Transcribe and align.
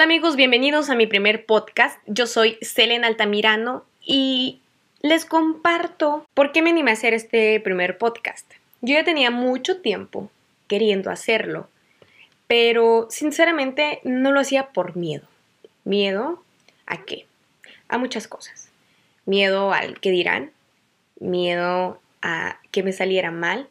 Hola 0.00 0.06
amigos, 0.06 0.34
bienvenidos 0.34 0.88
a 0.88 0.94
mi 0.94 1.06
primer 1.06 1.44
podcast. 1.44 2.00
Yo 2.06 2.26
soy 2.26 2.56
Selena 2.62 3.06
Altamirano 3.06 3.84
y 4.00 4.62
les 5.02 5.26
comparto 5.26 6.26
por 6.32 6.52
qué 6.52 6.62
me 6.62 6.70
animé 6.70 6.90
a 6.90 6.94
hacer 6.94 7.12
este 7.12 7.60
primer 7.60 7.98
podcast. 7.98 8.50
Yo 8.80 8.94
ya 8.94 9.04
tenía 9.04 9.30
mucho 9.30 9.82
tiempo 9.82 10.30
queriendo 10.68 11.10
hacerlo, 11.10 11.68
pero 12.46 13.08
sinceramente 13.10 14.00
no 14.02 14.32
lo 14.32 14.40
hacía 14.40 14.68
por 14.68 14.96
miedo. 14.96 15.26
¿Miedo 15.84 16.42
a 16.86 17.04
qué? 17.04 17.26
A 17.90 17.98
muchas 17.98 18.26
cosas. 18.26 18.70
Miedo 19.26 19.74
al 19.74 20.00
que 20.00 20.10
dirán, 20.10 20.50
miedo 21.18 22.00
a 22.22 22.58
que 22.70 22.82
me 22.82 22.94
saliera 22.94 23.30
mal, 23.32 23.68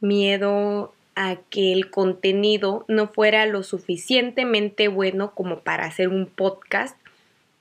miedo 0.00 0.92
a 1.14 1.36
que 1.50 1.72
el 1.72 1.90
contenido 1.90 2.84
no 2.88 3.08
fuera 3.08 3.46
lo 3.46 3.62
suficientemente 3.62 4.88
bueno 4.88 5.34
como 5.34 5.60
para 5.60 5.84
hacer 5.84 6.08
un 6.08 6.26
podcast 6.26 6.96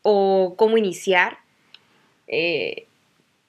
o 0.02 0.56
cómo 0.58 0.78
iniciar. 0.78 1.38
Eh, 2.28 2.86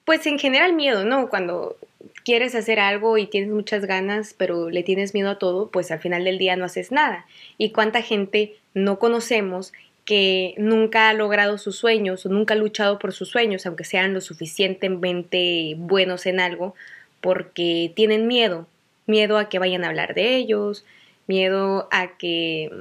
pues 0.05 0.25
en 0.27 0.37
general 0.39 0.73
miedo, 0.73 1.05
¿no? 1.05 1.29
Cuando 1.29 1.77
quieres 2.25 2.55
hacer 2.55 2.79
algo 2.79 3.17
y 3.17 3.27
tienes 3.27 3.51
muchas 3.51 3.85
ganas, 3.85 4.33
pero 4.37 4.69
le 4.69 4.83
tienes 4.83 5.13
miedo 5.13 5.29
a 5.29 5.39
todo, 5.39 5.69
pues 5.69 5.91
al 5.91 5.99
final 5.99 6.23
del 6.25 6.37
día 6.37 6.55
no 6.55 6.65
haces 6.65 6.91
nada. 6.91 7.25
¿Y 7.57 7.71
cuánta 7.71 8.01
gente 8.01 8.55
no 8.73 8.99
conocemos 8.99 9.71
que 10.05 10.53
nunca 10.57 11.09
ha 11.09 11.13
logrado 11.13 11.57
sus 11.57 11.77
sueños 11.77 12.25
o 12.25 12.29
nunca 12.29 12.55
ha 12.55 12.57
luchado 12.57 12.99
por 12.99 13.13
sus 13.13 13.29
sueños, 13.29 13.65
aunque 13.65 13.85
sean 13.85 14.13
lo 14.13 14.19
suficientemente 14.19 15.75
buenos 15.77 16.25
en 16.25 16.41
algo, 16.41 16.75
porque 17.21 17.93
tienen 17.95 18.27
miedo 18.27 18.67
miedo 19.05 19.37
a 19.37 19.49
que 19.49 19.59
vayan 19.59 19.83
a 19.83 19.87
hablar 19.87 20.13
de 20.13 20.35
ellos, 20.35 20.85
miedo 21.27 21.87
a 21.91 22.17
que 22.17 22.71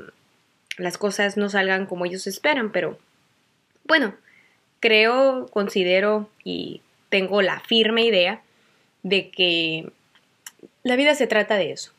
las 0.77 0.99
cosas 0.99 1.37
no 1.37 1.49
salgan 1.49 1.87
como 1.87 2.07
ellos 2.07 2.27
esperan, 2.27 2.73
pero 2.73 2.99
bueno, 3.85 4.15
creo, 4.81 5.47
considero 5.49 6.29
y 6.45 6.81
tengo 7.09 7.43
la 7.43 7.61
firme 7.61 8.05
idea 8.05 8.43
de 9.03 9.31
que 9.31 9.91
la 10.83 10.97
vida 10.97 11.15
se 11.15 11.27
trata 11.27 11.57
de 11.57 11.73
eso. 11.73 11.93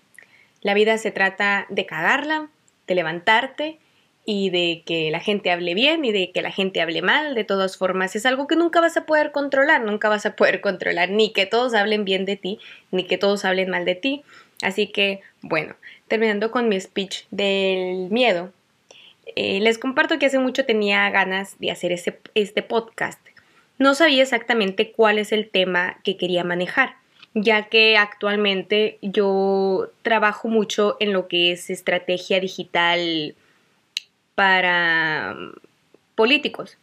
La 0.61 0.73
vida 0.73 0.97
se 0.97 1.11
trata 1.11 1.65
de 1.69 1.85
cagarla, 1.85 2.49
de 2.87 2.95
levantarte 2.95 3.79
y 4.25 4.49
de 4.49 4.83
que 4.85 5.11
la 5.11 5.19
gente 5.19 5.51
hable 5.51 5.73
bien 5.73 6.05
y 6.05 6.11
de 6.11 6.31
que 6.31 6.41
la 6.41 6.51
gente 6.51 6.81
hable 6.81 7.01
mal, 7.01 7.35
de 7.35 7.43
todas 7.43 7.77
formas, 7.77 8.15
es 8.15 8.25
algo 8.25 8.47
que 8.47 8.55
nunca 8.55 8.79
vas 8.79 8.95
a 8.95 9.05
poder 9.05 9.31
controlar, 9.31 9.83
nunca 9.83 10.09
vas 10.09 10.25
a 10.25 10.35
poder 10.35 10.61
controlar 10.61 11.09
ni 11.09 11.33
que 11.33 11.45
todos 11.45 11.73
hablen 11.73 12.05
bien 12.05 12.25
de 12.25 12.37
ti, 12.37 12.59
ni 12.91 13.03
que 13.05 13.17
todos 13.17 13.43
hablen 13.43 13.69
mal 13.69 13.85
de 13.85 13.95
ti. 13.95 14.23
Así 14.61 14.87
que, 14.87 15.21
bueno, 15.41 15.75
terminando 16.07 16.51
con 16.51 16.69
mi 16.69 16.79
speech 16.79 17.25
del 17.31 18.09
miedo, 18.11 18.53
eh, 19.35 19.59
les 19.59 19.77
comparto 19.77 20.19
que 20.19 20.27
hace 20.27 20.39
mucho 20.39 20.65
tenía 20.65 21.09
ganas 21.09 21.59
de 21.59 21.71
hacer 21.71 21.91
este, 21.91 22.19
este 22.33 22.63
podcast. 22.63 23.19
No 23.77 23.93
sabía 23.95 24.23
exactamente 24.23 24.91
cuál 24.91 25.17
es 25.17 25.31
el 25.31 25.49
tema 25.49 25.99
que 26.03 26.15
quería 26.15 26.43
manejar 26.43 26.95
ya 27.35 27.67
que 27.67 27.97
actualmente 27.97 28.99
yo 29.01 29.89
trabajo 30.03 30.47
mucho 30.47 30.97
en 30.99 31.13
lo 31.13 31.27
que 31.27 31.51
es 31.51 31.69
estrategia 31.69 32.39
digital 32.39 33.35
para 34.35 35.33
mm, 35.33 35.53
políticos. 36.15 36.77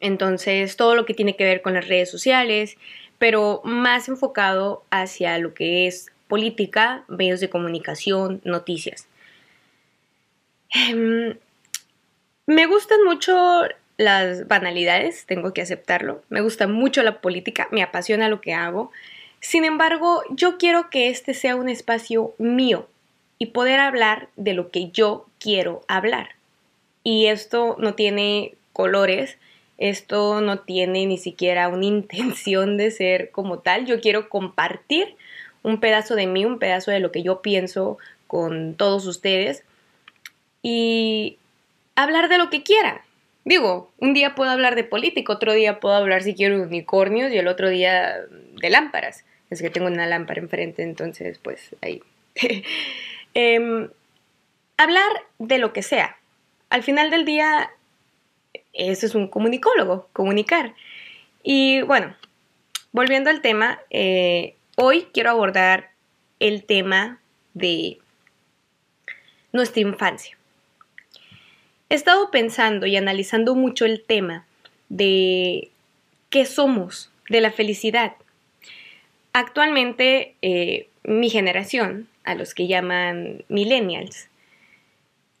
Entonces, 0.00 0.76
todo 0.76 0.94
lo 0.94 1.06
que 1.06 1.14
tiene 1.14 1.36
que 1.36 1.44
ver 1.44 1.62
con 1.62 1.74
las 1.74 1.88
redes 1.88 2.10
sociales, 2.10 2.76
pero 3.18 3.62
más 3.64 4.08
enfocado 4.08 4.84
hacia 4.90 5.38
lo 5.38 5.54
que 5.54 5.86
es 5.86 6.12
política, 6.28 7.04
medios 7.08 7.40
de 7.40 7.50
comunicación, 7.50 8.40
noticias. 8.44 9.08
Em, 10.74 11.38
me 12.46 12.66
gustan 12.66 13.04
mucho 13.04 13.62
las 13.96 14.46
banalidades, 14.46 15.24
tengo 15.26 15.54
que 15.54 15.62
aceptarlo. 15.62 16.22
Me 16.28 16.42
gusta 16.42 16.66
mucho 16.66 17.02
la 17.02 17.20
política, 17.20 17.68
me 17.70 17.82
apasiona 17.82 18.28
lo 18.28 18.40
que 18.40 18.52
hago. 18.52 18.90
Sin 19.40 19.64
embargo, 19.64 20.22
yo 20.30 20.58
quiero 20.58 20.90
que 20.90 21.08
este 21.08 21.32
sea 21.32 21.56
un 21.56 21.68
espacio 21.68 22.34
mío 22.38 22.88
y 23.38 23.46
poder 23.46 23.80
hablar 23.80 24.28
de 24.36 24.54
lo 24.54 24.70
que 24.70 24.90
yo 24.90 25.26
quiero 25.38 25.82
hablar. 25.88 26.30
Y 27.02 27.26
esto 27.26 27.76
no 27.78 27.94
tiene 27.94 28.54
colores, 28.72 29.38
esto 29.78 30.40
no 30.40 30.60
tiene 30.60 31.06
ni 31.06 31.18
siquiera 31.18 31.68
una 31.68 31.84
intención 31.86 32.76
de 32.76 32.90
ser 32.90 33.30
como 33.30 33.58
tal. 33.58 33.86
Yo 33.86 34.00
quiero 34.00 34.28
compartir 34.28 35.16
un 35.62 35.80
pedazo 35.80 36.14
de 36.14 36.26
mí, 36.26 36.44
un 36.44 36.58
pedazo 36.58 36.90
de 36.90 37.00
lo 37.00 37.12
que 37.12 37.22
yo 37.22 37.42
pienso 37.42 37.98
con 38.26 38.74
todos 38.74 39.06
ustedes 39.06 39.64
y 40.62 41.38
hablar 41.94 42.28
de 42.28 42.38
lo 42.38 42.50
que 42.50 42.62
quiera. 42.62 43.04
Digo, 43.44 43.90
un 43.98 44.12
día 44.12 44.34
puedo 44.34 44.50
hablar 44.50 44.74
de 44.74 44.82
política, 44.82 45.32
otro 45.32 45.52
día 45.52 45.78
puedo 45.78 45.94
hablar 45.94 46.22
si 46.22 46.34
quiero 46.34 46.56
de 46.56 46.64
unicornios 46.64 47.32
y 47.32 47.38
el 47.38 47.46
otro 47.46 47.68
día 47.68 48.16
de 48.30 48.70
lámparas. 48.70 49.24
Es 49.50 49.62
que 49.62 49.70
tengo 49.70 49.86
una 49.86 50.06
lámpara 50.06 50.40
enfrente, 50.40 50.82
entonces 50.82 51.38
pues 51.38 51.76
ahí. 51.82 52.02
Em, 53.38 53.90
hablar 54.78 55.10
de 55.38 55.58
lo 55.58 55.74
que 55.74 55.82
sea, 55.82 56.16
al 56.70 56.82
final 56.82 57.10
del 57.10 57.26
día, 57.26 57.70
eso 58.72 59.04
es 59.04 59.14
un 59.14 59.28
comunicólogo, 59.28 60.08
comunicar. 60.14 60.74
Y 61.42 61.82
bueno, 61.82 62.16
volviendo 62.92 63.28
al 63.28 63.42
tema, 63.42 63.78
eh, 63.90 64.54
hoy 64.76 65.08
quiero 65.12 65.28
abordar 65.28 65.90
el 66.40 66.64
tema 66.64 67.20
de 67.52 67.98
nuestra 69.52 69.82
infancia. 69.82 70.34
He 71.90 71.94
estado 71.94 72.30
pensando 72.30 72.86
y 72.86 72.96
analizando 72.96 73.54
mucho 73.54 73.84
el 73.84 74.02
tema 74.02 74.46
de 74.88 75.70
qué 76.30 76.46
somos, 76.46 77.10
de 77.28 77.42
la 77.42 77.52
felicidad. 77.52 78.14
Actualmente, 79.34 80.36
eh, 80.40 80.88
mi 81.04 81.28
generación, 81.28 82.08
a 82.26 82.34
los 82.34 82.54
que 82.54 82.66
llaman 82.66 83.44
millennials, 83.48 84.28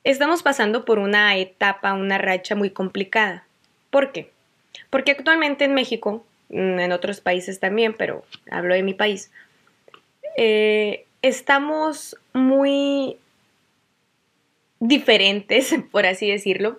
Estamos 0.06 0.44
pasando 0.44 0.84
por 0.84 1.00
una 1.00 1.36
etapa, 1.36 1.92
una 1.92 2.16
racha 2.16 2.54
muy 2.54 2.70
complicada. 2.70 3.44
¿Por 3.90 4.12
qué? 4.12 4.30
Porque 4.88 5.10
actualmente 5.10 5.64
en 5.64 5.74
México, 5.74 6.24
mm, 6.48 6.78
en 6.78 6.92
otros 6.92 7.20
países 7.20 7.58
también, 7.58 7.92
pero 7.92 8.24
hablo 8.48 8.76
de 8.76 8.84
mi 8.84 8.94
país, 8.94 9.32
eh, 10.36 11.06
estamos 11.22 12.16
muy 12.32 13.16
diferentes, 14.78 15.74
por 15.90 16.06
así 16.06 16.30
decirlo, 16.30 16.78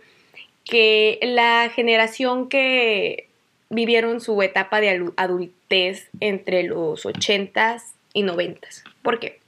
que 0.63 1.19
la 1.22 1.69
generación 1.75 2.47
que 2.47 3.28
vivieron 3.69 4.22
su 4.22 4.41
etapa 4.41 4.79
de 4.79 5.12
adultez 5.18 6.07
entre 6.22 6.63
los 6.63 7.06
80s 7.06 7.84
y 8.13 8.24
90s. 8.24 8.84
¿Por 9.01 9.19
qué? 9.19 9.41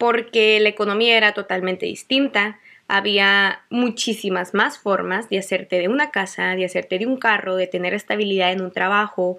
Porque 0.00 0.58
la 0.60 0.70
economía 0.70 1.18
era 1.18 1.34
totalmente 1.34 1.84
distinta, 1.84 2.58
había 2.88 3.60
muchísimas 3.68 4.54
más 4.54 4.78
formas 4.78 5.28
de 5.28 5.38
hacerte 5.38 5.78
de 5.78 5.88
una 5.88 6.10
casa, 6.10 6.56
de 6.56 6.64
hacerte 6.64 6.98
de 6.98 7.04
un 7.04 7.18
carro, 7.18 7.54
de 7.54 7.66
tener 7.66 7.92
estabilidad 7.92 8.50
en 8.50 8.62
un 8.62 8.72
trabajo. 8.72 9.38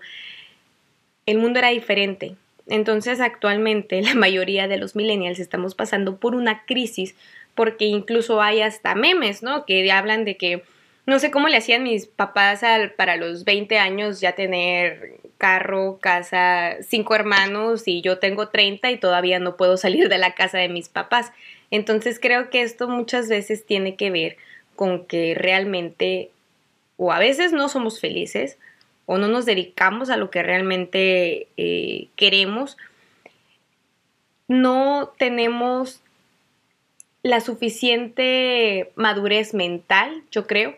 El 1.25 1.39
mundo 1.39 1.57
era 1.57 1.69
diferente. 1.69 2.35
Entonces 2.67 3.21
actualmente 3.21 4.03
la 4.03 4.13
mayoría 4.13 4.67
de 4.67 4.77
los 4.77 4.95
millennials 4.95 5.39
estamos 5.39 5.73
pasando 5.73 6.17
por 6.17 6.35
una 6.35 6.63
crisis 6.65 7.15
porque 7.55 7.85
incluso 7.85 8.39
hay 8.39 8.61
hasta 8.61 8.93
memes, 8.93 9.41
¿no? 9.41 9.65
Que 9.65 9.91
hablan 9.91 10.25
de 10.25 10.37
que 10.37 10.61
no 11.07 11.17
sé 11.17 11.31
cómo 11.31 11.47
le 11.47 11.57
hacían 11.57 11.81
mis 11.81 12.05
papás 12.05 12.61
para 12.97 13.15
los 13.15 13.45
20 13.45 13.79
años 13.79 14.21
ya 14.21 14.33
tener 14.33 15.15
carro, 15.41 15.97
casa, 15.99 16.77
cinco 16.87 17.15
hermanos 17.15 17.87
y 17.87 18.01
yo 18.01 18.19
tengo 18.19 18.49
30 18.49 18.91
y 18.91 18.97
todavía 18.99 19.39
no 19.39 19.57
puedo 19.57 19.75
salir 19.75 20.07
de 20.07 20.19
la 20.19 20.35
casa 20.35 20.59
de 20.59 20.69
mis 20.69 20.87
papás. 20.87 21.31
Entonces 21.71 22.19
creo 22.19 22.51
que 22.51 22.61
esto 22.61 22.87
muchas 22.87 23.27
veces 23.27 23.65
tiene 23.65 23.95
que 23.95 24.11
ver 24.11 24.37
con 24.75 25.07
que 25.07 25.33
realmente 25.33 26.29
o 26.95 27.11
a 27.11 27.17
veces 27.17 27.53
no 27.53 27.69
somos 27.69 27.99
felices 27.99 28.59
o 29.07 29.17
no 29.17 29.29
nos 29.29 29.47
dedicamos 29.47 30.11
a 30.11 30.17
lo 30.17 30.29
que 30.29 30.43
realmente 30.43 31.47
eh, 31.57 32.09
queremos. 32.15 32.77
No 34.47 35.11
tenemos 35.17 36.01
la 37.23 37.41
suficiente 37.41 38.91
madurez 38.93 39.55
mental, 39.55 40.21
yo 40.29 40.45
creo, 40.45 40.77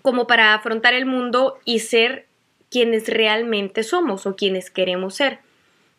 como 0.00 0.26
para 0.26 0.54
afrontar 0.54 0.94
el 0.94 1.04
mundo 1.04 1.58
y 1.66 1.80
ser 1.80 2.25
quienes 2.70 3.08
realmente 3.08 3.82
somos 3.82 4.26
o 4.26 4.36
quienes 4.36 4.70
queremos 4.70 5.14
ser. 5.14 5.38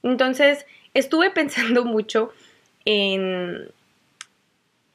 Entonces, 0.04 0.66
estuve 0.94 1.30
pensando 1.32 1.86
mucho 1.86 2.32
en 2.86 3.70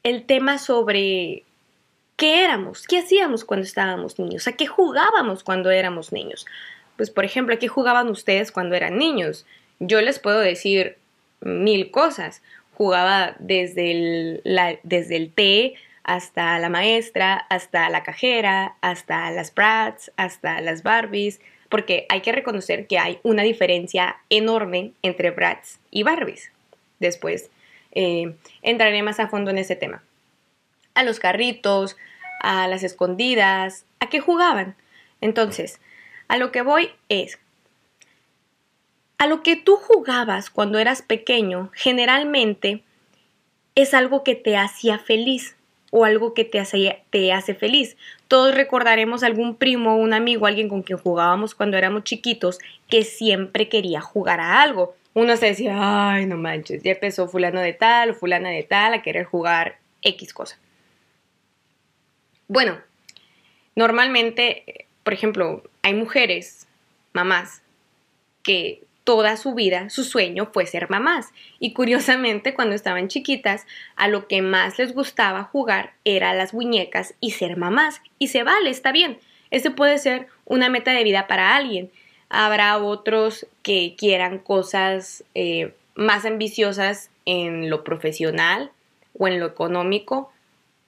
el 0.03 0.25
tema 0.25 0.57
sobre 0.57 1.43
qué 2.15 2.43
éramos, 2.43 2.87
qué 2.87 2.99
hacíamos 2.99 3.45
cuando 3.45 3.65
estábamos 3.65 4.19
niños, 4.19 4.47
a 4.47 4.53
qué 4.53 4.67
jugábamos 4.67 5.43
cuando 5.43 5.71
éramos 5.71 6.11
niños. 6.11 6.45
Pues, 6.97 7.09
por 7.09 7.25
ejemplo, 7.25 7.55
¿a 7.55 7.59
qué 7.59 7.67
jugaban 7.67 8.09
ustedes 8.09 8.51
cuando 8.51 8.75
eran 8.75 8.97
niños? 8.97 9.45
Yo 9.79 10.01
les 10.01 10.19
puedo 10.19 10.39
decir 10.39 10.97
mil 11.41 11.91
cosas. 11.91 12.41
Jugaba 12.75 13.35
desde 13.39 13.91
el, 13.91 14.41
desde 14.83 15.15
el 15.15 15.31
té 15.31 15.75
hasta 16.03 16.57
la 16.59 16.69
maestra, 16.69 17.45
hasta 17.49 17.89
la 17.89 18.03
cajera, 18.03 18.75
hasta 18.81 19.29
las 19.31 19.53
brats, 19.53 20.11
hasta 20.17 20.59
las 20.61 20.83
Barbies, 20.83 21.39
porque 21.73 22.05
hay 22.09 22.21
que 22.21 22.31
reconocer 22.31 22.85
que 22.85 22.99
hay 22.99 23.19
una 23.23 23.41
diferencia 23.41 24.17
enorme 24.29 24.91
entre 25.01 25.31
brats 25.31 25.79
y 25.89 26.03
Barbies. 26.03 26.51
Después 26.99 27.49
eh, 27.93 28.35
entraré 28.61 29.01
más 29.01 29.19
a 29.19 29.27
fondo 29.27 29.49
en 29.49 29.57
ese 29.57 29.75
tema. 29.75 30.03
A 30.93 31.01
los 31.01 31.19
carritos, 31.19 31.97
a 32.41 32.67
las 32.67 32.83
escondidas, 32.83 33.87
a 33.99 34.07
qué 34.07 34.19
jugaban. 34.19 34.75
Entonces, 35.19 35.81
a 36.27 36.37
lo 36.37 36.51
que 36.51 36.61
voy 36.61 36.91
es, 37.09 37.39
a 39.17 39.25
lo 39.25 39.41
que 39.41 39.55
tú 39.55 39.77
jugabas 39.77 40.51
cuando 40.51 40.77
eras 40.77 41.01
pequeño, 41.01 41.71
generalmente 41.73 42.83
es 43.73 43.95
algo 43.95 44.23
que 44.23 44.35
te 44.35 44.57
hacía 44.57 44.99
feliz 44.99 45.55
o 45.95 46.05
algo 46.05 46.33
que 46.33 46.43
te 46.43 46.59
hace, 46.59 47.03
te 47.11 47.31
hace 47.31 47.53
feliz. 47.53 47.97
Todos 48.27 48.55
recordaremos 48.55 49.21
algún 49.21 49.55
primo, 49.55 49.95
un 49.95 50.13
amigo, 50.13 50.47
alguien 50.47 50.67
con 50.67 50.81
quien 50.81 50.97
jugábamos 50.97 51.53
cuando 51.53 51.77
éramos 51.77 52.03
chiquitos 52.03 52.57
que 52.89 53.03
siempre 53.03 53.69
quería 53.69 54.01
jugar 54.01 54.39
a 54.39 54.63
algo. 54.63 54.95
Uno 55.13 55.37
se 55.37 55.45
decía, 55.45 55.75
ay, 55.77 56.25
no 56.25 56.35
manches, 56.35 56.81
ya 56.81 56.93
empezó 56.93 57.27
fulano 57.27 57.61
de 57.61 57.73
tal 57.73 58.09
o 58.09 58.13
fulana 58.15 58.49
de 58.49 58.63
tal 58.63 58.95
a 58.95 59.03
querer 59.03 59.25
jugar 59.25 59.77
X 60.01 60.33
cosa. 60.33 60.57
Bueno, 62.47 62.79
normalmente, 63.75 64.87
por 65.03 65.13
ejemplo, 65.13 65.61
hay 65.83 65.93
mujeres, 65.93 66.67
mamás, 67.13 67.61
que 68.41 68.81
toda 69.03 69.37
su 69.37 69.53
vida 69.53 69.89
su 69.89 70.03
sueño 70.03 70.49
fue 70.51 70.65
ser 70.65 70.89
mamás. 70.89 71.29
Y 71.59 71.73
curiosamente, 71.73 72.53
cuando 72.53 72.75
estaban 72.75 73.07
chiquitas, 73.07 73.65
a 73.95 74.07
lo 74.07 74.27
que 74.27 74.41
más 74.41 74.77
les 74.79 74.93
gustaba 74.93 75.43
jugar 75.43 75.93
era 76.05 76.33
las 76.33 76.53
muñecas 76.53 77.15
y 77.19 77.31
ser 77.31 77.57
mamás. 77.57 78.01
Y 78.19 78.27
se 78.27 78.43
vale, 78.43 78.69
está 78.69 78.91
bien. 78.91 79.19
Ese 79.51 79.71
puede 79.71 79.97
ser 79.97 80.27
una 80.45 80.69
meta 80.69 80.91
de 80.91 81.03
vida 81.03 81.27
para 81.27 81.55
alguien. 81.55 81.91
Habrá 82.29 82.77
otros 82.77 83.45
que 83.61 83.95
quieran 83.97 84.39
cosas 84.39 85.23
eh, 85.35 85.73
más 85.95 86.25
ambiciosas 86.25 87.09
en 87.25 87.69
lo 87.69 87.83
profesional 87.83 88.71
o 89.17 89.27
en 89.27 89.39
lo 89.39 89.45
económico 89.45 90.31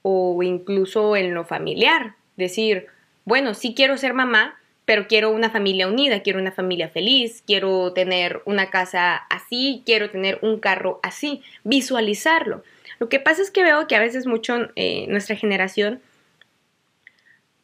o 0.02 0.42
incluso 0.42 1.16
en 1.16 1.34
lo 1.34 1.44
familiar. 1.44 2.14
Decir, 2.36 2.86
bueno, 3.24 3.54
sí 3.54 3.74
quiero 3.74 3.96
ser 3.96 4.14
mamá, 4.14 4.58
pero 4.86 5.08
quiero 5.08 5.30
una 5.30 5.50
familia 5.50 5.88
unida, 5.88 6.22
quiero 6.22 6.38
una 6.38 6.52
familia 6.52 6.88
feliz, 6.88 7.42
quiero 7.46 7.92
tener 7.92 8.40
una 8.46 8.70
casa 8.70 9.16
así, 9.16 9.82
quiero 9.84 10.10
tener 10.10 10.38
un 10.42 10.60
carro 10.60 11.00
así, 11.02 11.42
visualizarlo. 11.64 12.62
Lo 13.00 13.08
que 13.08 13.20
pasa 13.20 13.42
es 13.42 13.50
que 13.50 13.64
veo 13.64 13.86
que 13.88 13.96
a 13.96 14.00
veces 14.00 14.26
mucho 14.26 14.70
eh, 14.76 15.06
nuestra 15.08 15.36
generación 15.36 16.00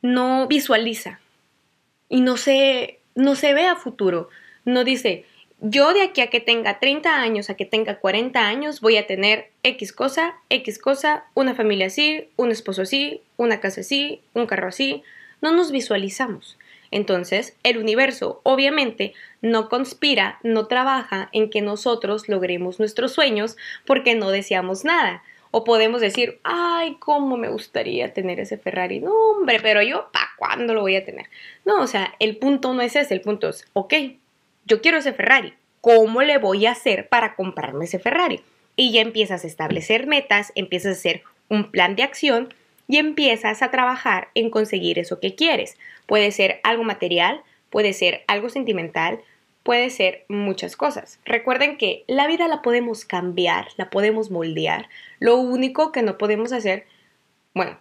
no 0.03 0.49
visualiza 0.49 1.21
y 2.09 2.21
no 2.21 2.37
se, 2.37 2.99
no 3.15 3.37
se 3.37 3.55
ve 3.55 3.67
a 3.67 3.77
futuro, 3.77 4.29
no 4.65 4.83
dice, 4.83 5.25
yo 5.61 5.95
de 5.95 6.03
aquí 6.03 6.21
a 6.23 6.27
que 6.29 6.41
tenga 6.41 6.81
30 6.81 7.23
años, 7.23 7.49
a 7.49 7.55
que 7.55 7.65
tenga 7.65 8.01
40 8.01 8.41
años, 8.41 8.81
voy 8.81 8.97
a 8.97 9.07
tener 9.07 9.51
X 9.63 9.93
cosa, 9.93 10.35
X 10.51 10.81
cosa, 10.81 11.25
una 11.35 11.55
familia 11.55 11.87
así, 11.87 12.29
un 12.35 12.51
esposo 12.51 12.83
así, 12.83 13.23
una 13.37 13.61
casa 13.61 13.83
así, 13.83 14.21
un 14.35 14.47
carro 14.47 14.67
así. 14.67 15.05
No 15.41 15.53
nos 15.53 15.71
visualizamos. 15.71 16.59
Entonces, 16.93 17.57
el 17.65 17.79
universo 17.79 18.41
obviamente 18.45 19.15
no 19.41 19.69
conspira, 19.69 20.39
no 20.45 20.67
trabaja 20.67 21.31
en 21.33 21.51
que 21.51 21.63
nosotros 21.63 22.29
logremos 22.29 22.79
nuestros 22.79 23.13
sueños 23.13 23.57
porque 23.85 24.15
no 24.15 24.31
deseamos 24.31 24.85
nada. 24.85 25.25
O 25.51 25.65
podemos 25.65 26.01
decir, 26.01 26.39
ay, 26.45 26.97
cómo 27.01 27.37
me 27.37 27.49
gustaría 27.49 28.15
tener 28.15 28.41
ese 28.41 28.59
Ferrari. 28.59 29.01
No, 29.01 29.13
hombre, 29.13 29.59
pero 29.61 29.83
yo, 29.83 30.09
¿para 30.13 30.29
cuándo 30.39 30.75
lo 30.75 30.83
voy 30.83 30.97
a 30.97 31.05
tener? 31.05 31.27
No, 31.65 31.81
o 31.83 31.87
sea, 31.87 32.15
el 32.21 32.37
punto 32.37 32.73
no 32.73 32.83
es 32.83 32.95
ese, 32.95 33.15
el 33.15 33.21
punto 33.21 33.49
es, 33.49 33.67
ok, 33.73 33.95
yo 34.67 34.81
quiero 34.81 34.99
ese 34.99 35.13
Ferrari. 35.13 35.55
¿Cómo 35.81 36.23
le 36.23 36.39
voy 36.39 36.67
a 36.67 36.73
hacer 36.73 37.09
para 37.09 37.35
comprarme 37.35 37.87
ese 37.87 37.99
Ferrari? 37.99 38.41
Y 38.77 38.93
ya 38.93 39.01
empiezas 39.01 39.45
a 39.45 39.47
establecer 39.47 40.07
metas, 40.07 40.53
empiezas 40.55 40.97
a 40.97 40.99
hacer 40.99 41.23
un 41.49 41.71
plan 41.71 41.97
de 41.97 42.05
acción 42.05 42.55
y 42.93 42.99
empiezas 42.99 43.63
a 43.63 43.71
trabajar 43.71 44.29
en 44.35 44.51
conseguir 44.51 44.99
eso 44.99 45.19
que 45.19 45.35
quieres. 45.35 45.79
Puede 46.05 46.31
ser 46.31 46.61
algo 46.63 46.85
material, 46.85 47.41
puede 47.71 47.95
ser 47.95 48.23
algo 48.27 48.51
sentimental, 48.51 49.19
puede 49.63 49.89
ser 49.89 50.27
muchas 50.29 50.77
cosas. 50.77 51.19
Recuerden 51.25 51.79
que 51.79 52.05
la 52.07 52.27
vida 52.27 52.49
la 52.49 52.61
podemos 52.61 53.07
cambiar, 53.07 53.69
la 53.79 53.89
podemos 53.89 54.31
moldear. 54.31 54.91
Lo 55.21 55.39
único 55.39 55.91
que 55.91 56.03
no 56.03 56.19
podemos 56.19 56.53
hacer, 56.53 56.85
bueno, 57.55 57.79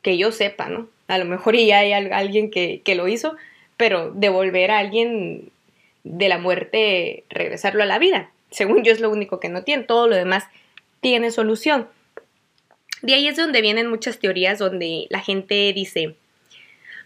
que 0.00 0.16
yo 0.16 0.30
sepa, 0.30 0.68
¿no? 0.68 0.86
A 1.08 1.18
lo 1.18 1.24
mejor 1.24 1.56
ya 1.56 1.78
hay 1.78 1.92
alguien 1.92 2.48
que, 2.48 2.82
que 2.84 2.94
lo 2.94 3.08
hizo, 3.08 3.34
pero 3.76 4.12
devolver 4.12 4.70
a 4.70 4.78
alguien 4.78 5.50
de 6.04 6.28
la 6.28 6.38
muerte, 6.38 7.24
regresarlo 7.30 7.82
a 7.82 7.86
la 7.86 7.98
vida. 7.98 8.30
Según 8.52 8.84
yo 8.84 8.92
es 8.92 9.00
lo 9.00 9.10
único 9.10 9.40
que 9.40 9.48
no 9.48 9.64
tiene, 9.64 9.82
todo 9.82 10.06
lo 10.06 10.14
demás 10.14 10.44
tiene 11.00 11.32
solución. 11.32 11.88
De 13.02 13.14
ahí 13.14 13.28
es 13.28 13.36
donde 13.36 13.60
vienen 13.60 13.90
muchas 13.90 14.18
teorías 14.18 14.58
donde 14.58 15.06
la 15.10 15.20
gente 15.20 15.72
dice, 15.72 16.16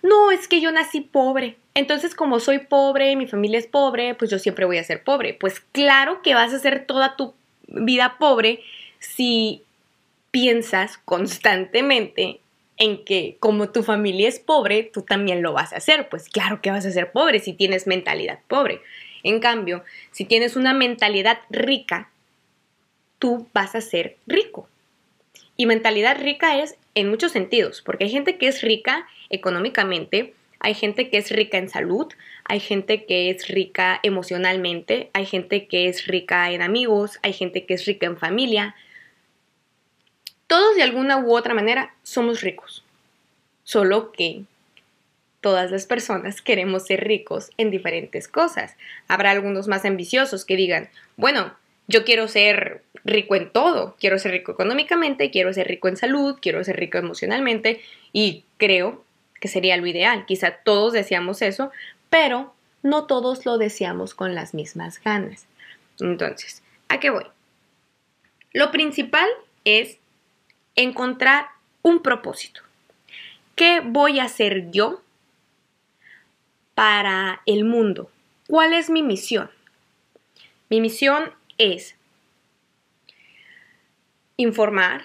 no, 0.02 0.31
es 0.31 0.46
que 0.46 0.60
yo 0.60 0.70
nací 0.70 1.00
pobre. 1.00 1.56
Entonces, 1.75 2.14
como 2.14 2.38
soy 2.38 2.58
pobre, 2.60 3.16
mi 3.16 3.26
familia 3.26 3.58
es 3.58 3.66
pobre, 3.66 4.14
pues 4.14 4.31
yo 4.31 4.38
siempre 4.38 4.64
voy 4.64 4.78
a 4.78 4.84
ser 4.84 5.02
pobre. 5.02 5.34
Pues 5.34 5.60
claro 5.72 6.22
que 6.22 6.34
vas 6.34 6.52
a 6.52 6.58
ser 6.58 6.87
toda 6.87 7.16
tu 7.16 7.34
vida 7.66 8.16
pobre 8.19 8.60
si 8.98 9.62
piensas 10.31 10.98
constantemente 11.04 12.40
en 12.78 13.04
que 13.04 13.37
como 13.40 13.70
tu 13.70 13.82
familia 13.82 14.28
es 14.28 14.38
pobre, 14.38 14.82
tú 14.82 15.02
también 15.02 15.42
lo 15.42 15.52
vas 15.52 15.72
a 15.72 15.76
hacer. 15.76 16.08
Pues 16.08 16.28
claro 16.28 16.60
que 16.60 16.70
vas 16.70 16.87
a 16.87 16.90
ser 16.90 17.10
pobre 17.12 17.40
si 17.40 17.52
tienes 17.52 17.87
mentalidad 17.87 18.38
pobre. 18.49 18.82
En 19.22 19.40
cambio, 19.40 19.82
si 20.12 20.25
tienes 20.25 20.56
una 20.56 20.75
mentalidad 20.75 21.38
rica, 21.50 22.10
tú 23.19 23.49
vas 23.52 23.75
a 23.75 23.81
ser 23.81 24.16
rico. 24.26 24.69
Y 25.56 25.66
mentalidad 25.66 26.18
rica 26.20 26.60
es 26.60 26.76
en 26.94 27.08
muchos 27.08 27.32
sentidos, 27.32 27.82
porque 27.82 28.04
hay 28.04 28.10
gente 28.10 28.36
que 28.38 28.48
es 28.48 28.62
rica 28.62 29.06
económicamente, 29.30 30.34
hay 30.60 30.74
gente 30.74 31.10
que 31.10 31.18
es 31.18 31.30
rica 31.30 31.58
en 31.58 31.68
salud, 31.68 32.08
hay 32.44 32.60
gente 32.60 33.04
que 33.04 33.30
es 33.30 33.48
rica 33.48 34.00
emocionalmente, 34.02 35.10
hay 35.12 35.26
gente 35.26 35.66
que 35.66 35.88
es 35.88 36.06
rica 36.06 36.50
en 36.50 36.62
amigos, 36.62 37.18
hay 37.22 37.32
gente 37.32 37.66
que 37.66 37.75
es 37.75 37.84
rica 37.84 38.06
en 38.06 38.16
familia. 38.16 38.75
Todos 40.46 40.76
de 40.76 40.82
alguna 40.82 41.18
u 41.18 41.34
otra 41.34 41.54
manera 41.54 41.94
somos 42.02 42.40
ricos, 42.40 42.84
solo 43.64 44.12
que 44.12 44.42
todas 45.40 45.70
las 45.70 45.86
personas 45.86 46.42
queremos 46.42 46.86
ser 46.86 47.04
ricos 47.04 47.50
en 47.56 47.70
diferentes 47.70 48.26
cosas. 48.26 48.76
Habrá 49.06 49.30
algunos 49.30 49.68
más 49.68 49.84
ambiciosos 49.84 50.44
que 50.44 50.56
digan, 50.56 50.88
bueno, 51.16 51.54
yo 51.88 52.05
quiero 52.05 52.28
ser 52.28 52.83
rico 53.05 53.37
en 53.37 53.50
todo, 53.50 53.97
quiero 54.00 54.19
ser 54.19 54.33
rico 54.33 54.52
económicamente, 54.52 55.31
quiero 55.31 55.52
ser 55.52 55.69
rico 55.69 55.88
en 55.88 55.97
salud, 55.97 56.38
quiero 56.40 56.62
ser 56.64 56.76
rico 56.76 56.99
emocionalmente 56.99 57.81
y 58.12 58.45
creo 58.57 59.05
que 59.40 59.49
sería 59.49 59.76
lo 59.76 59.87
ideal. 59.87 60.26
Quizá 60.26 60.50
todos 60.64 60.93
deseamos 60.93 61.43
eso, 61.43 61.71
pero 62.11 62.55
no 62.83 63.07
todos 63.07 63.47
lo 63.47 63.59
deseamos 63.59 64.14
con 64.14 64.35
las 64.35 64.55
mismas 64.55 65.00
ganas. 65.02 65.47
Entonces, 66.00 66.62
¿a 66.88 66.99
qué 67.00 67.11
voy? 67.11 67.26
Lo 68.52 68.71
principal 68.71 69.28
es 69.64 69.99
encontrar 70.75 71.47
un 71.83 72.02
propósito. 72.02 72.62
¿Qué 73.55 73.81
voy 73.85 74.19
a 74.19 74.25
hacer 74.25 74.71
yo 74.71 75.02
para 76.75 77.43
el 77.47 77.64
mundo? 77.64 78.11
¿Cuál 78.47 78.73
es 78.73 78.90
mi 78.90 79.02
misión? 79.02 79.50
Mi 80.69 80.81
misión 80.81 81.33
es 81.58 81.96
informar. 84.36 85.02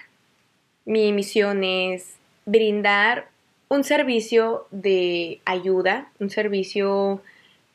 Mi 0.86 1.12
misión 1.14 1.64
es 1.64 2.16
brindar 2.46 3.30
un 3.70 3.84
servicio 3.84 4.68
de 4.72 5.40
ayuda, 5.46 6.12
un 6.20 6.30
servicio 6.30 7.22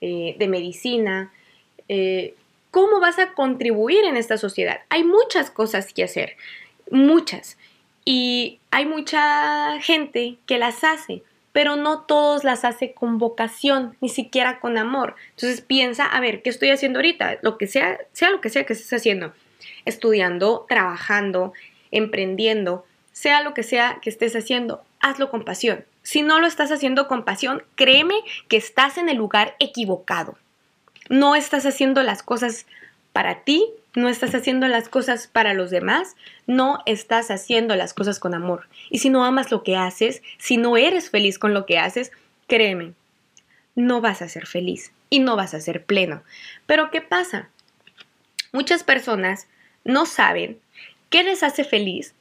eh, 0.00 0.36
de 0.38 0.48
medicina. 0.48 1.32
Eh, 1.88 2.34
¿Cómo 2.70 3.00
vas 3.00 3.18
a 3.18 3.32
contribuir 3.32 4.04
en 4.04 4.16
esta 4.16 4.36
sociedad? 4.36 4.80
Hay 4.90 5.04
muchas 5.04 5.50
cosas 5.50 5.92
que 5.94 6.04
hacer, 6.04 6.36
muchas. 6.90 7.56
Y 8.04 8.60
hay 8.70 8.84
mucha 8.84 9.80
gente 9.80 10.36
que 10.46 10.58
las 10.58 10.84
hace, 10.84 11.22
pero 11.56 11.76
no 11.76 12.00
todos 12.00 12.44
las 12.44 12.66
hace 12.66 12.92
con 12.92 13.16
vocación, 13.16 13.96
ni 14.02 14.10
siquiera 14.10 14.60
con 14.60 14.76
amor. 14.76 15.16
Entonces 15.30 15.62
piensa, 15.62 16.04
a 16.04 16.20
ver, 16.20 16.42
¿qué 16.42 16.50
estoy 16.50 16.68
haciendo 16.68 16.98
ahorita? 16.98 17.38
Lo 17.40 17.56
que 17.56 17.66
sea, 17.66 17.96
sea 18.12 18.28
lo 18.28 18.42
que 18.42 18.50
sea 18.50 18.66
que 18.66 18.74
estés 18.74 18.92
haciendo 18.92 19.32
estudiando, 19.86 20.66
trabajando, 20.68 21.54
emprendiendo, 21.90 22.84
sea 23.12 23.42
lo 23.42 23.54
que 23.54 23.62
sea 23.62 24.00
que 24.02 24.10
estés 24.10 24.36
haciendo, 24.36 24.84
hazlo 25.00 25.30
con 25.30 25.46
pasión. 25.46 25.86
Si 26.02 26.20
no 26.20 26.40
lo 26.40 26.46
estás 26.46 26.70
haciendo 26.70 27.08
con 27.08 27.24
pasión, 27.24 27.62
créeme 27.74 28.16
que 28.48 28.58
estás 28.58 28.98
en 28.98 29.08
el 29.08 29.16
lugar 29.16 29.56
equivocado. 29.58 30.36
No 31.08 31.36
estás 31.36 31.64
haciendo 31.64 32.02
las 32.02 32.22
cosas 32.22 32.66
para 33.14 33.44
ti, 33.44 33.64
no 33.96 34.10
estás 34.10 34.34
haciendo 34.34 34.68
las 34.68 34.90
cosas 34.90 35.26
para 35.26 35.54
los 35.54 35.70
demás, 35.70 36.16
no 36.46 36.82
estás 36.84 37.30
haciendo 37.30 37.74
las 37.76 37.94
cosas 37.94 38.20
con 38.20 38.34
amor. 38.34 38.68
Y 38.90 38.98
si 38.98 39.08
no 39.08 39.24
amas 39.24 39.50
lo 39.50 39.62
que 39.62 39.74
haces, 39.74 40.22
si 40.36 40.58
no 40.58 40.76
eres 40.76 41.08
feliz 41.08 41.38
con 41.38 41.54
lo 41.54 41.64
que 41.64 41.78
haces, 41.78 42.12
créeme, 42.46 42.92
no 43.74 44.02
vas 44.02 44.20
a 44.20 44.28
ser 44.28 44.46
feliz 44.46 44.92
y 45.08 45.20
no 45.20 45.34
vas 45.34 45.54
a 45.54 45.60
ser 45.60 45.84
pleno. 45.84 46.22
Pero 46.66 46.90
¿qué 46.90 47.00
pasa? 47.00 47.48
Muchas 48.52 48.84
personas 48.84 49.48
no 49.82 50.04
saben 50.04 50.60
qué 51.08 51.22
les 51.22 51.42
hace 51.42 51.64
feliz 51.64 52.14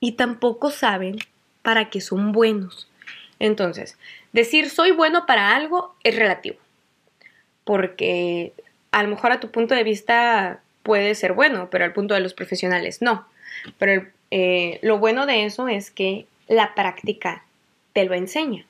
y 0.00 0.12
tampoco 0.12 0.72
saben 0.72 1.18
para 1.62 1.90
qué 1.90 2.00
son 2.00 2.32
buenos. 2.32 2.88
Entonces, 3.38 3.98
decir 4.32 4.68
soy 4.68 4.90
bueno 4.90 5.26
para 5.26 5.54
algo 5.54 5.94
es 6.02 6.16
relativo, 6.16 6.56
porque 7.62 8.52
a 8.90 9.04
lo 9.04 9.10
mejor 9.10 9.30
a 9.30 9.38
tu 9.38 9.52
punto 9.52 9.76
de 9.76 9.84
vista 9.84 10.60
puede 10.84 11.16
ser 11.16 11.32
bueno, 11.32 11.68
pero 11.70 11.84
al 11.84 11.92
punto 11.92 12.14
de 12.14 12.20
los 12.20 12.34
profesionales 12.34 13.02
no. 13.02 13.26
Pero 13.78 14.06
eh, 14.30 14.78
lo 14.82 14.98
bueno 14.98 15.26
de 15.26 15.44
eso 15.44 15.66
es 15.66 15.90
que 15.90 16.26
la 16.46 16.76
práctica 16.76 17.44
te 17.92 18.04
lo 18.04 18.14
enseña. 18.14 18.64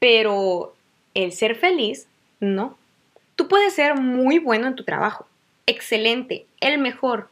Pero 0.00 0.74
el 1.14 1.32
ser 1.32 1.54
feliz, 1.54 2.08
no. 2.40 2.76
Tú 3.36 3.46
puedes 3.46 3.74
ser 3.74 3.94
muy 3.94 4.38
bueno 4.38 4.66
en 4.66 4.74
tu 4.74 4.84
trabajo, 4.84 5.26
excelente, 5.66 6.46
el 6.60 6.78
mejor, 6.78 7.28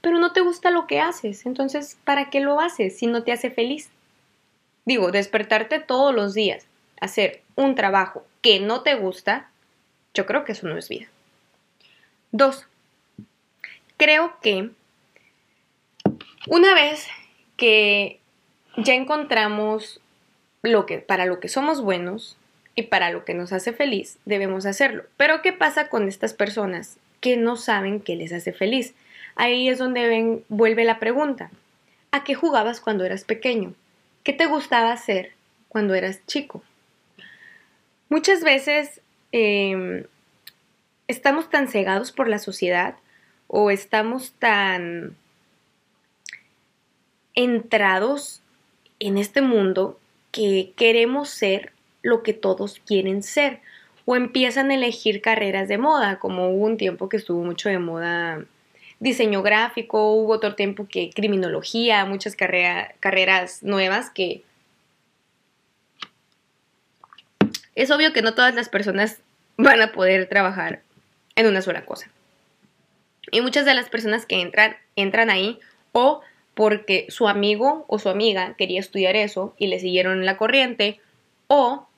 pero 0.00 0.18
no 0.18 0.32
te 0.32 0.40
gusta 0.40 0.70
lo 0.70 0.86
que 0.86 1.00
haces. 1.00 1.46
Entonces, 1.46 1.96
¿para 2.04 2.30
qué 2.30 2.40
lo 2.40 2.60
haces 2.60 2.98
si 2.98 3.06
no 3.06 3.22
te 3.22 3.32
hace 3.32 3.50
feliz? 3.50 3.90
Digo, 4.84 5.12
despertarte 5.12 5.80
todos 5.80 6.14
los 6.14 6.34
días, 6.34 6.66
hacer 7.00 7.42
un 7.54 7.74
trabajo 7.74 8.26
que 8.42 8.60
no 8.60 8.82
te 8.82 8.94
gusta, 8.94 9.48
yo 10.12 10.26
creo 10.26 10.44
que 10.44 10.52
eso 10.52 10.68
no 10.68 10.76
es 10.76 10.88
vida. 10.88 11.06
Dos, 12.32 12.66
creo 13.96 14.34
que 14.42 14.70
una 16.46 16.74
vez 16.74 17.06
que 17.56 18.20
ya 18.76 18.94
encontramos 18.94 20.00
lo 20.62 20.86
que, 20.86 20.98
para 20.98 21.26
lo 21.26 21.40
que 21.40 21.48
somos 21.48 21.80
buenos 21.82 22.36
y 22.74 22.84
para 22.84 23.10
lo 23.10 23.24
que 23.24 23.34
nos 23.34 23.52
hace 23.52 23.72
feliz, 23.72 24.18
debemos 24.24 24.66
hacerlo. 24.66 25.04
Pero 25.16 25.42
¿qué 25.42 25.52
pasa 25.52 25.88
con 25.88 26.08
estas 26.08 26.34
personas 26.34 26.98
que 27.20 27.36
no 27.36 27.56
saben 27.56 28.00
qué 28.00 28.16
les 28.16 28.32
hace 28.32 28.52
feliz? 28.52 28.94
Ahí 29.36 29.68
es 29.68 29.78
donde 29.78 30.42
vuelve 30.48 30.84
la 30.84 30.98
pregunta. 30.98 31.50
¿A 32.10 32.24
qué 32.24 32.34
jugabas 32.34 32.80
cuando 32.80 33.04
eras 33.04 33.24
pequeño? 33.24 33.74
¿Qué 34.22 34.32
te 34.32 34.46
gustaba 34.46 34.92
hacer 34.92 35.32
cuando 35.68 35.94
eras 35.94 36.20
chico? 36.26 36.62
Muchas 38.08 38.42
veces 38.42 39.00
em, 39.32 40.04
estamos 41.08 41.50
tan 41.50 41.68
cegados 41.68 42.12
por 42.12 42.28
la 42.28 42.38
sociedad 42.38 42.96
o 43.46 43.70
estamos 43.70 44.32
tan 44.32 45.16
entrados 47.34 48.40
en 49.00 49.18
este 49.18 49.42
mundo 49.42 49.98
que 50.30 50.72
queremos 50.76 51.28
ser 51.28 51.72
lo 52.02 52.22
que 52.22 52.32
todos 52.32 52.80
quieren 52.86 53.22
ser 53.22 53.60
o 54.04 54.16
empiezan 54.16 54.70
a 54.70 54.74
elegir 54.74 55.20
carreras 55.20 55.68
de 55.68 55.78
moda, 55.78 56.18
como 56.18 56.50
hubo 56.50 56.66
un 56.66 56.76
tiempo 56.76 57.08
que 57.08 57.16
estuvo 57.16 57.42
mucho 57.42 57.68
de 57.68 57.78
moda 57.78 58.44
diseño 59.00 59.42
gráfico, 59.42 60.12
hubo 60.12 60.32
otro 60.32 60.54
tiempo 60.54 60.86
que 60.88 61.10
criminología, 61.10 62.04
muchas 62.04 62.36
carreras 62.36 63.62
nuevas 63.62 64.10
que 64.10 64.42
es 67.74 67.90
obvio 67.90 68.12
que 68.12 68.22
no 68.22 68.34
todas 68.34 68.54
las 68.54 68.68
personas 68.68 69.18
van 69.56 69.80
a 69.82 69.92
poder 69.92 70.28
trabajar 70.28 70.82
en 71.36 71.46
una 71.46 71.62
sola 71.62 71.84
cosa. 71.84 72.08
Y 73.34 73.40
muchas 73.40 73.64
de 73.64 73.74
las 73.74 73.88
personas 73.88 74.26
que 74.26 74.40
entran, 74.40 74.76
entran 74.94 75.28
ahí 75.28 75.58
o 75.90 76.20
porque 76.54 77.06
su 77.08 77.26
amigo 77.26 77.84
o 77.88 77.98
su 77.98 78.08
amiga 78.08 78.54
quería 78.56 78.78
estudiar 78.78 79.16
eso 79.16 79.56
y 79.58 79.66
le 79.66 79.80
siguieron 79.80 80.24
la 80.24 80.36
corriente, 80.36 81.00
o 81.48 81.88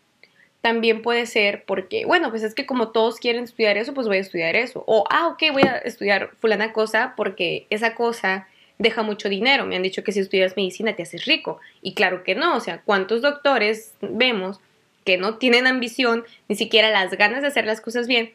también 0.63 1.03
puede 1.03 1.27
ser 1.27 1.65
porque, 1.67 2.07
bueno, 2.07 2.31
pues 2.31 2.43
es 2.43 2.55
que 2.55 2.65
como 2.65 2.89
todos 2.89 3.19
quieren 3.19 3.45
estudiar 3.45 3.77
eso, 3.77 3.93
pues 3.93 4.07
voy 4.07 4.17
a 4.17 4.21
estudiar 4.21 4.57
eso. 4.57 4.83
O, 4.87 5.05
ah, 5.11 5.29
ok, 5.29 5.43
voy 5.53 5.65
a 5.65 5.77
estudiar 5.77 6.31
fulana 6.41 6.73
cosa 6.73 7.13
porque 7.19 7.67
esa 7.69 7.95
cosa 7.95 8.49
deja 8.79 9.03
mucho 9.03 9.29
dinero. 9.29 9.67
Me 9.67 9.77
han 9.77 9.83
dicho 9.83 10.03
que 10.03 10.13
si 10.13 10.21
estudias 10.21 10.57
medicina 10.57 10.97
te 10.97 11.03
haces 11.03 11.27
rico. 11.27 11.61
Y 11.83 11.93
claro 11.93 12.25
que 12.25 12.35
no, 12.35 12.57
o 12.57 12.61
sea, 12.61 12.81
¿cuántos 12.83 13.21
doctores 13.21 13.93
vemos 14.01 14.59
que 15.05 15.19
no 15.19 15.37
tienen 15.37 15.67
ambición, 15.67 16.25
ni 16.49 16.57
siquiera 16.57 16.89
las 16.91 17.13
ganas 17.13 17.43
de 17.43 17.49
hacer 17.49 17.67
las 17.67 17.83
cosas 17.83 18.07
bien 18.07 18.33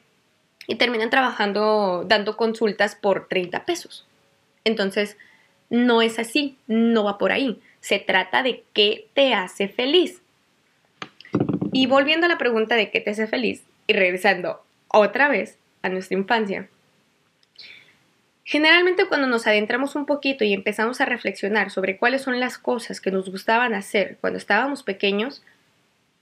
y 0.68 0.76
terminan 0.76 1.10
trabajando, 1.10 2.04
dando 2.08 2.38
consultas 2.38 2.96
por 2.96 3.28
30 3.28 3.66
pesos. 3.66 4.08
Entonces, 4.64 5.18
no 5.70 6.02
es 6.02 6.20
así, 6.20 6.58
no 6.68 7.04
va 7.04 7.18
por 7.18 7.32
ahí. 7.32 7.62
Se 7.80 8.00
trata 8.00 8.44
de 8.44 8.64
qué 8.74 9.08
te 9.14 9.34
hace 9.34 9.68
feliz. 9.68 10.22
Y 11.72 11.88
volviendo 11.88 12.26
a 12.26 12.30
la 12.30 12.38
pregunta 12.38 12.76
de 12.76 12.92
qué 12.92 13.00
te 13.00 13.12
hace 13.12 13.28
feliz 13.28 13.64
y 13.88 13.94
regresando 13.94 14.62
otra 14.90 15.30
vez 15.30 15.58
a 15.82 15.90
nuestra 15.90 16.18
infancia, 16.18 16.68
generalmente 18.44 19.06
cuando 19.06 19.28
nos 19.28 19.48
adentramos 19.48 19.96
un 19.96 20.06
poquito 20.06 20.44
y 20.44 20.54
empezamos 20.54 21.00
a 21.00 21.06
reflexionar 21.06 21.72
sobre 21.72 21.98
cuáles 21.98 22.22
son 22.22 22.40
las 22.40 22.58
cosas 22.58 23.00
que 23.00 23.12
nos 23.12 23.32
gustaban 23.32 23.74
hacer 23.74 24.18
cuando 24.20 24.38
estábamos 24.38 24.84
pequeños, 24.84 25.42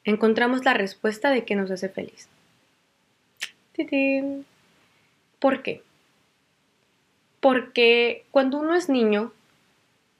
encontramos 0.03 0.63
la 0.63 0.75
respuesta 0.75 1.31
de 1.31 1.43
qué 1.43 1.55
nos 1.55 1.71
hace 1.71 1.89
feliz. 1.89 2.29
¿Por 5.39 5.63
qué? 5.63 5.81
Porque 7.39 8.25
cuando 8.31 8.57
uno 8.57 8.75
es 8.75 8.89
niño, 8.89 9.31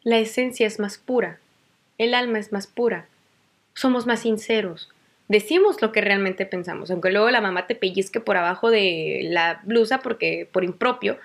la 0.04 0.18
esencia 0.18 0.66
es 0.66 0.80
más 0.80 0.98
pura, 0.98 1.40
el 1.98 2.14
alma 2.14 2.40
es 2.40 2.52
más 2.52 2.68
pura, 2.68 3.08
somos 3.74 4.06
más 4.06 4.22
sinceros, 4.22 4.90
decimos 5.28 5.82
lo 5.82 5.92
que 5.92 6.02
realmente 6.02 6.46
pensamos, 6.46 6.90
aunque 6.90 7.12
luego 7.12 7.30
la 7.30 7.42
mamá 7.42 7.68
te 7.68 7.76
pellizque 7.76 8.22
por 8.22 8.38
abajo 8.38 8.72
de 8.72 9.22
la 9.24 9.62
blusa 9.64 10.00
porque 10.00 10.48
por 10.52 10.64
impropio, 10.64 11.20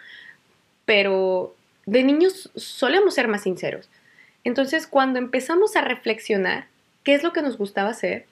pero 0.85 1.55
de 1.87 2.03
niños 2.03 2.51
solemos 2.57 3.15
ser 3.15 3.29
más 3.29 3.43
sinceros. 3.43 3.89
Entonces, 4.43 4.87
cuando 4.87 5.19
empezamos 5.19 5.77
a 5.77 5.83
reflexionar 5.83 6.67
qué 7.03 7.15
es 7.15 7.23
lo 7.23 7.33
que 7.33 7.43
nos 7.43 7.57
gustaba 7.57 7.91
hacer, 7.91 8.27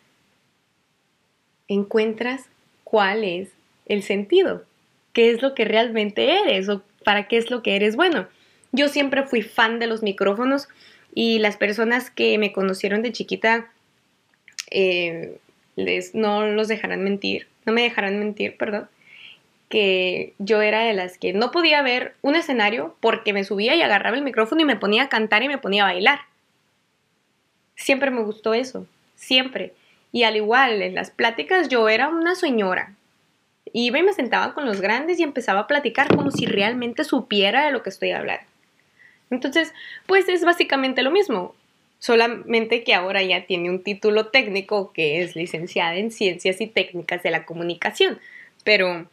encuentras 1.68 2.46
cuál 2.84 3.24
es 3.24 3.48
el 3.86 4.02
sentido, 4.02 4.64
qué 5.12 5.30
es 5.30 5.42
lo 5.42 5.54
que 5.54 5.64
realmente 5.64 6.40
eres 6.40 6.68
o 6.68 6.82
para 7.04 7.28
qué 7.28 7.36
es 7.36 7.50
lo 7.50 7.62
que 7.62 7.76
eres 7.76 7.96
bueno. 7.96 8.26
Yo 8.72 8.88
siempre 8.88 9.24
fui 9.24 9.42
fan 9.42 9.78
de 9.78 9.86
los 9.86 10.02
micrófonos 10.02 10.68
y 11.14 11.38
las 11.38 11.56
personas 11.56 12.10
que 12.10 12.38
me 12.38 12.52
conocieron 12.52 13.02
de 13.02 13.12
chiquita 13.12 13.70
eh, 14.70 15.38
les, 15.76 16.14
no 16.14 16.46
los 16.46 16.68
dejarán 16.68 17.04
mentir, 17.04 17.46
no 17.66 17.72
me 17.72 17.82
dejarán 17.82 18.18
mentir, 18.18 18.56
perdón, 18.56 18.88
que 19.68 20.34
yo 20.38 20.60
era 20.62 20.84
de 20.84 20.92
las 20.92 21.18
que 21.18 21.32
no 21.32 21.50
podía 21.50 21.82
ver 21.82 22.14
un 22.22 22.34
escenario 22.34 22.96
porque 23.00 23.32
me 23.32 23.44
subía 23.44 23.74
y 23.74 23.82
agarraba 23.82 24.16
el 24.16 24.22
micrófono 24.22 24.62
y 24.62 24.66
me 24.66 24.76
ponía 24.76 25.04
a 25.04 25.08
cantar 25.08 25.42
y 25.42 25.48
me 25.48 25.58
ponía 25.58 25.84
a 25.84 25.92
bailar. 25.92 26.20
Siempre 27.74 28.10
me 28.10 28.22
gustó 28.22 28.54
eso, 28.54 28.86
siempre. 29.16 29.72
Y 30.12 30.24
al 30.24 30.36
igual, 30.36 30.82
en 30.82 30.94
las 30.94 31.10
pláticas 31.10 31.68
yo 31.68 31.88
era 31.88 32.08
una 32.08 32.34
señora, 32.34 32.94
Iba 33.72 33.98
y 33.98 34.02
me 34.02 34.12
sentaba 34.12 34.54
con 34.54 34.66
los 34.66 34.80
grandes 34.80 35.18
y 35.18 35.22
empezaba 35.22 35.60
a 35.60 35.66
platicar 35.66 36.08
como 36.14 36.30
si 36.30 36.46
realmente 36.46 37.04
supiera 37.04 37.64
de 37.64 37.72
lo 37.72 37.82
que 37.82 37.90
estoy 37.90 38.10
hablando. 38.10 38.44
Entonces, 39.30 39.72
pues 40.06 40.28
es 40.28 40.44
básicamente 40.44 41.02
lo 41.02 41.10
mismo, 41.10 41.54
solamente 41.98 42.84
que 42.84 42.94
ahora 42.94 43.22
ya 43.22 43.46
tiene 43.46 43.70
un 43.70 43.82
título 43.82 44.26
técnico 44.26 44.92
que 44.92 45.22
es 45.22 45.36
licenciada 45.36 45.94
en 45.96 46.10
Ciencias 46.10 46.60
y 46.60 46.66
Técnicas 46.66 47.22
de 47.22 47.30
la 47.30 47.46
Comunicación. 47.46 48.18
Pero, 48.64 49.08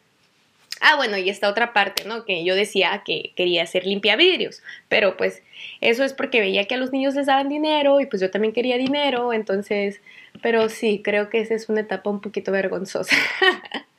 ah, 0.80 0.96
bueno, 0.96 1.16
y 1.16 1.30
esta 1.30 1.48
otra 1.48 1.72
parte, 1.72 2.04
¿no? 2.04 2.24
Que 2.24 2.44
yo 2.44 2.54
decía 2.54 3.02
que 3.06 3.32
quería 3.36 3.64
ser 3.66 3.86
limpiavidrios, 3.86 4.62
pero 4.88 5.16
pues 5.16 5.42
eso 5.80 6.04
es 6.04 6.12
porque 6.12 6.40
veía 6.40 6.66
que 6.66 6.74
a 6.74 6.78
los 6.78 6.92
niños 6.92 7.14
les 7.14 7.26
daban 7.26 7.48
dinero 7.48 8.00
y 8.00 8.06
pues 8.06 8.20
yo 8.20 8.30
también 8.30 8.52
quería 8.52 8.76
dinero, 8.76 9.32
entonces, 9.32 10.00
pero 10.42 10.68
sí, 10.68 11.00
creo 11.02 11.30
que 11.30 11.40
esa 11.40 11.54
es 11.54 11.68
una 11.68 11.80
etapa 11.80 12.10
un 12.10 12.20
poquito 12.20 12.52
vergonzosa. 12.52 13.16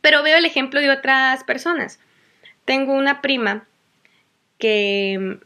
Pero 0.00 0.22
veo 0.22 0.38
el 0.38 0.44
ejemplo 0.44 0.80
de 0.80 0.90
otras 0.90 1.42
personas. 1.44 1.98
Tengo 2.64 2.92
una 2.94 3.20
prima 3.22 3.66
que 4.58 5.18
mm, 5.18 5.44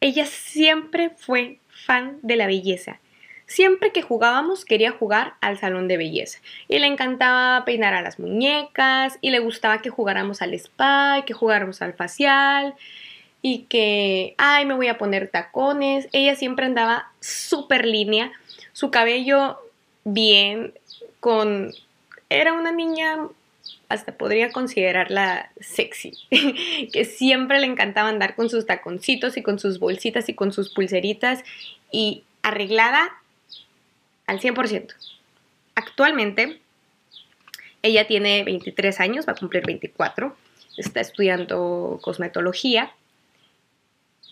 ella 0.00 0.26
siempre 0.26 1.10
fue 1.10 1.58
fan 1.68 2.18
de 2.22 2.36
la 2.36 2.46
belleza. 2.46 2.98
Siempre 3.46 3.92
que 3.92 4.02
jugábamos 4.02 4.64
quería 4.64 4.92
jugar 4.92 5.34
al 5.40 5.58
salón 5.58 5.86
de 5.86 5.96
belleza 5.96 6.40
y 6.68 6.78
le 6.78 6.86
encantaba 6.86 7.64
peinar 7.64 7.92
a 7.92 8.00
las 8.00 8.18
muñecas 8.18 9.18
y 9.20 9.30
le 9.30 9.40
gustaba 9.40 9.82
que 9.82 9.90
jugáramos 9.90 10.40
al 10.40 10.54
spa, 10.54 11.22
que 11.26 11.34
jugáramos 11.34 11.82
al 11.82 11.92
facial 11.92 12.74
y 13.42 13.64
que, 13.68 14.34
ay, 14.38 14.64
me 14.64 14.74
voy 14.74 14.88
a 14.88 14.96
poner 14.96 15.28
tacones. 15.28 16.08
Ella 16.12 16.34
siempre 16.34 16.64
andaba 16.64 17.12
súper 17.20 17.84
línea, 17.84 18.32
su 18.72 18.90
cabello 18.90 19.58
bien, 20.04 20.72
con... 21.22 21.72
Era 22.28 22.52
una 22.52 22.72
niña 22.72 23.28
hasta 23.88 24.12
podría 24.12 24.50
considerarla 24.50 25.52
sexy, 25.60 26.12
que 26.92 27.04
siempre 27.04 27.60
le 27.60 27.66
encantaba 27.66 28.08
andar 28.08 28.34
con 28.34 28.50
sus 28.50 28.66
taconcitos 28.66 29.36
y 29.36 29.42
con 29.42 29.60
sus 29.60 29.78
bolsitas 29.78 30.28
y 30.28 30.34
con 30.34 30.52
sus 30.52 30.74
pulseritas 30.74 31.44
y 31.92 32.24
arreglada 32.42 33.12
al 34.26 34.40
100%. 34.40 34.94
Actualmente, 35.76 36.60
ella 37.82 38.06
tiene 38.08 38.42
23 38.42 38.98
años, 38.98 39.28
va 39.28 39.34
a 39.34 39.36
cumplir 39.36 39.64
24, 39.64 40.34
está 40.78 41.00
estudiando 41.00 42.00
cosmetología 42.02 42.92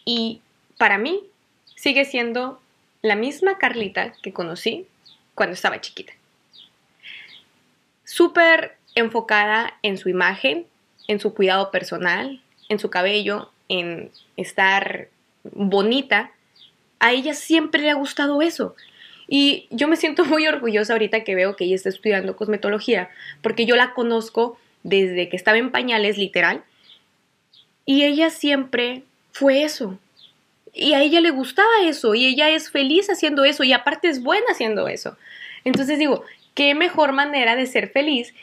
y 0.05 0.41
para 0.77 0.99
mí 0.99 1.21
sigue 1.77 2.05
siendo 2.05 2.61
la 3.03 3.15
misma 3.15 3.59
Carlita 3.59 4.13
que 4.23 4.33
conocí 4.33 4.87
cuando 5.35 5.55
estaba 5.55 5.81
chiquita. 5.81 6.13
Súper 8.11 8.77
enfocada 8.97 9.79
en 9.85 9.97
su 9.97 10.09
imagen, 10.09 10.67
en 11.07 11.21
su 11.21 11.33
cuidado 11.33 11.71
personal, 11.71 12.43
en 12.69 12.81
su 12.81 12.91
cabello, 12.91 13.53
en 13.69 14.11
estar 14.37 15.07
bonita. 15.45 16.33
A 16.99 17.13
ella 17.13 17.35
siempre 17.35 17.83
le 17.83 17.91
ha 17.91 17.95
gustado 17.95 18.43
eso. 18.43 18.75
Y 19.29 19.69
yo 19.71 19.87
me 19.87 19.95
siento 19.95 20.25
muy 20.33 20.45
orgullosa 20.49 20.95
ahorita 20.95 21.23
que 21.23 21.37
veo 21.37 21.55
que 21.55 21.67
ella 21.67 21.77
está 21.77 21.89
estudiando 21.89 22.35
cosmetología, 22.35 23.11
porque 23.43 23.65
yo 23.65 23.77
la 23.77 23.95
conozco 23.95 24.59
desde 24.83 25.29
que 25.29 25.37
estaba 25.37 25.59
en 25.59 25.71
pañales, 25.71 26.19
literal. 26.19 26.65
Y 27.87 28.03
ella 28.03 28.31
siempre 28.31 29.05
fue 29.31 29.63
eso. 29.63 30.01
Y 30.75 30.95
a 30.95 31.03
ella 31.03 31.21
le 31.21 31.31
gustaba 31.31 31.85
eso, 31.85 32.17
y 32.17 32.27
ella 32.27 32.51
es 32.51 32.73
feliz 32.73 33.09
haciendo 33.09 33.45
eso, 33.45 33.63
y 33.63 33.73
aparte 33.73 34.09
es 34.09 34.21
buena 34.21 34.47
haciendo 34.51 34.89
eso. 34.89 35.17
Entonces 35.65 35.97
digo, 35.97 36.25
qué 36.55 36.75
mejor 36.75 37.13
manera 37.13 37.57
de 37.57 37.67
ser 37.67 37.91
feliz 37.91 38.35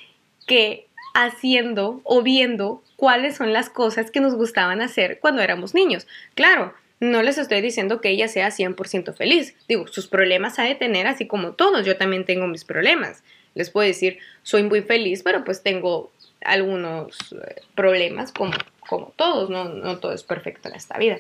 que 0.45 0.87
haciendo 1.13 2.01
o 2.03 2.21
viendo 2.21 2.83
cuáles 2.95 3.35
son 3.35 3.53
las 3.53 3.69
cosas 3.69 4.11
que 4.11 4.19
nos 4.19 4.35
gustaban 4.35 4.81
hacer 4.81 5.19
cuando 5.19 5.41
éramos 5.41 5.73
niños. 5.73 6.07
Claro, 6.35 6.73
no 6.99 7.21
les 7.21 7.37
estoy 7.37 7.61
diciendo 7.61 8.01
que 8.01 8.09
ella 8.09 8.27
sea 8.27 8.49
100% 8.49 9.15
feliz. 9.15 9.55
Digo, 9.67 9.87
sus 9.87 10.07
problemas 10.07 10.57
ha 10.59 10.63
de 10.63 10.75
tener 10.75 11.07
así 11.07 11.27
como 11.27 11.53
todos. 11.53 11.85
Yo 11.85 11.97
también 11.97 12.25
tengo 12.25 12.47
mis 12.47 12.65
problemas. 12.65 13.23
Les 13.53 13.69
puedo 13.69 13.87
decir, 13.87 14.19
soy 14.43 14.63
muy 14.63 14.81
feliz, 14.81 15.23
pero 15.23 15.43
pues 15.43 15.63
tengo 15.63 16.11
algunos 16.41 17.17
eh, 17.33 17.61
problemas 17.75 18.31
como, 18.31 18.53
como 18.87 19.13
todos. 19.15 19.49
No, 19.49 19.65
no 19.65 19.99
todo 19.99 20.13
es 20.13 20.23
perfecto 20.23 20.69
en 20.69 20.75
esta 20.75 20.97
vida. 20.97 21.19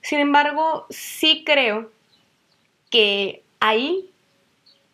Sin 0.00 0.20
embargo, 0.20 0.86
sí 0.90 1.44
creo 1.44 1.90
que 2.90 3.42
ahí 3.60 4.10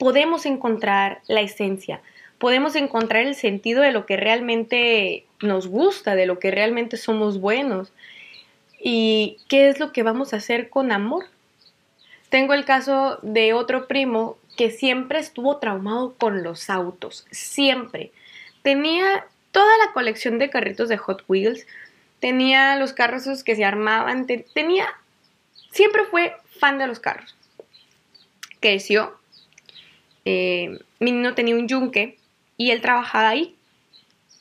podemos 0.00 0.46
encontrar 0.46 1.20
la 1.28 1.42
esencia, 1.42 2.00
podemos 2.38 2.74
encontrar 2.74 3.26
el 3.26 3.34
sentido 3.34 3.82
de 3.82 3.92
lo 3.92 4.06
que 4.06 4.16
realmente 4.16 5.26
nos 5.42 5.68
gusta, 5.68 6.14
de 6.14 6.24
lo 6.24 6.38
que 6.38 6.50
realmente 6.50 6.96
somos 6.96 7.38
buenos 7.38 7.92
y 8.82 9.36
qué 9.50 9.68
es 9.68 9.78
lo 9.78 9.92
que 9.92 10.02
vamos 10.02 10.32
a 10.32 10.38
hacer 10.38 10.70
con 10.70 10.90
amor. 10.90 11.26
Tengo 12.30 12.54
el 12.54 12.64
caso 12.64 13.18
de 13.20 13.52
otro 13.52 13.88
primo 13.88 14.38
que 14.56 14.70
siempre 14.70 15.18
estuvo 15.18 15.58
traumado 15.58 16.14
con 16.14 16.42
los 16.42 16.70
autos, 16.70 17.26
siempre. 17.30 18.10
Tenía 18.62 19.26
toda 19.52 19.76
la 19.84 19.92
colección 19.92 20.38
de 20.38 20.48
carritos 20.48 20.88
de 20.88 20.96
Hot 20.96 21.24
Wheels, 21.28 21.66
tenía 22.20 22.74
los 22.76 22.94
carros 22.94 23.44
que 23.44 23.54
se 23.54 23.66
armaban, 23.66 24.26
tenía, 24.54 24.88
siempre 25.72 26.04
fue 26.04 26.32
fan 26.58 26.78
de 26.78 26.86
los 26.86 27.00
carros. 27.00 27.36
Creció, 28.60 29.20
eh, 30.24 30.78
mi 30.98 31.12
niño 31.12 31.34
tenía 31.34 31.54
un 31.54 31.68
yunque 31.68 32.18
y 32.56 32.70
él 32.70 32.80
trabajaba 32.80 33.30
ahí. 33.30 33.56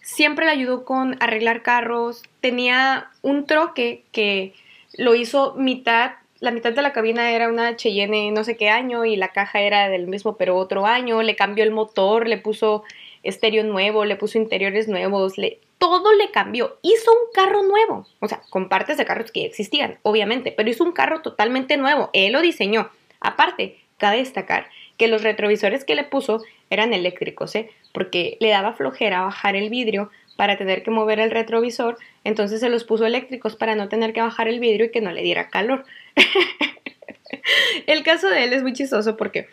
Siempre 0.01 0.45
le 0.45 0.51
ayudó 0.51 0.85
con 0.85 1.15
arreglar 1.21 1.61
carros. 1.61 2.23
Tenía 2.41 3.09
un 3.21 3.45
troque 3.45 4.03
que 4.11 4.53
lo 4.97 5.15
hizo 5.15 5.55
mitad, 5.55 6.13
la 6.39 6.51
mitad 6.51 6.71
de 6.71 6.81
la 6.81 6.93
cabina 6.93 7.31
era 7.31 7.49
una 7.49 7.75
Cheyenne 7.75 8.31
no 8.31 8.43
sé 8.43 8.57
qué 8.57 8.69
año 8.69 9.05
y 9.05 9.15
la 9.15 9.29
caja 9.29 9.61
era 9.61 9.89
del 9.89 10.07
mismo 10.07 10.37
pero 10.37 10.57
otro 10.57 10.85
año. 10.85 11.21
Le 11.21 11.35
cambió 11.35 11.63
el 11.63 11.71
motor, 11.71 12.27
le 12.27 12.37
puso 12.37 12.83
estéreo 13.23 13.63
nuevo, 13.63 14.05
le 14.05 14.15
puso 14.15 14.37
interiores 14.37 14.87
nuevos, 14.87 15.37
le, 15.37 15.59
todo 15.77 16.13
le 16.13 16.31
cambió. 16.31 16.77
Hizo 16.81 17.11
un 17.11 17.31
carro 17.33 17.63
nuevo, 17.63 18.05
o 18.19 18.27
sea, 18.27 18.41
con 18.49 18.69
partes 18.69 18.97
de 18.97 19.05
carros 19.05 19.31
que 19.31 19.45
existían, 19.45 19.99
obviamente, 20.01 20.51
pero 20.51 20.69
hizo 20.69 20.83
un 20.83 20.91
carro 20.91 21.21
totalmente 21.21 21.77
nuevo. 21.77 22.09
Él 22.13 22.33
lo 22.33 22.41
diseñó. 22.41 22.89
Aparte, 23.19 23.77
cabe 23.97 24.17
destacar 24.17 24.67
que 24.99 25.07
los 25.07 25.23
retrovisores 25.23 25.85
que 25.85 25.95
le 25.95 26.03
puso 26.03 26.43
eran 26.69 26.93
eléctricos, 26.93 27.55
¿eh? 27.55 27.71
porque 27.93 28.37
le 28.41 28.49
daba 28.49 28.73
flojera 28.73 29.21
bajar 29.21 29.55
el 29.55 29.69
vidrio 29.69 30.11
para 30.35 30.57
tener 30.57 30.83
que 30.83 30.91
mover 30.91 31.21
el 31.21 31.31
retrovisor, 31.31 31.97
entonces 32.25 32.59
se 32.59 32.69
los 32.69 32.83
puso 32.83 33.05
eléctricos 33.05 33.55
para 33.55 33.75
no 33.75 33.87
tener 33.87 34.11
que 34.13 34.21
bajar 34.21 34.49
el 34.49 34.59
vidrio 34.59 34.87
y 34.87 34.91
que 34.91 34.99
no 34.99 35.11
le 35.11 35.23
diera 35.23 35.49
calor. 35.49 35.85
el 37.87 38.03
caso 38.03 38.27
de 38.27 38.43
él 38.43 38.51
es 38.51 38.61
muy 38.61 38.73
chistoso 38.73 39.15
porque 39.15 39.47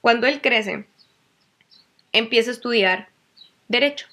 cuando 0.00 0.26
él 0.26 0.40
crece, 0.40 0.86
empieza 2.12 2.50
a 2.50 2.54
estudiar 2.54 3.08
derecho. 3.68 4.06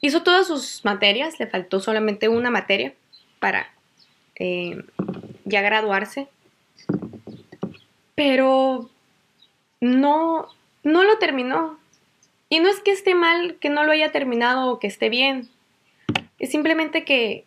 Hizo 0.00 0.22
todas 0.22 0.46
sus 0.46 0.84
materias, 0.84 1.40
le 1.40 1.48
faltó 1.48 1.80
solamente 1.80 2.28
una 2.28 2.50
materia 2.50 2.94
para 3.40 3.72
eh, 4.36 4.84
ya 5.44 5.62
graduarse 5.62 6.28
pero 8.18 8.90
no, 9.80 10.48
no 10.82 11.04
lo 11.04 11.18
terminó. 11.18 11.78
Y 12.48 12.58
no 12.58 12.68
es 12.68 12.80
que 12.80 12.90
esté 12.90 13.14
mal 13.14 13.58
que 13.60 13.70
no 13.70 13.84
lo 13.84 13.92
haya 13.92 14.10
terminado 14.10 14.72
o 14.72 14.80
que 14.80 14.88
esté 14.88 15.08
bien. 15.08 15.48
Es 16.40 16.50
simplemente 16.50 17.04
que 17.04 17.44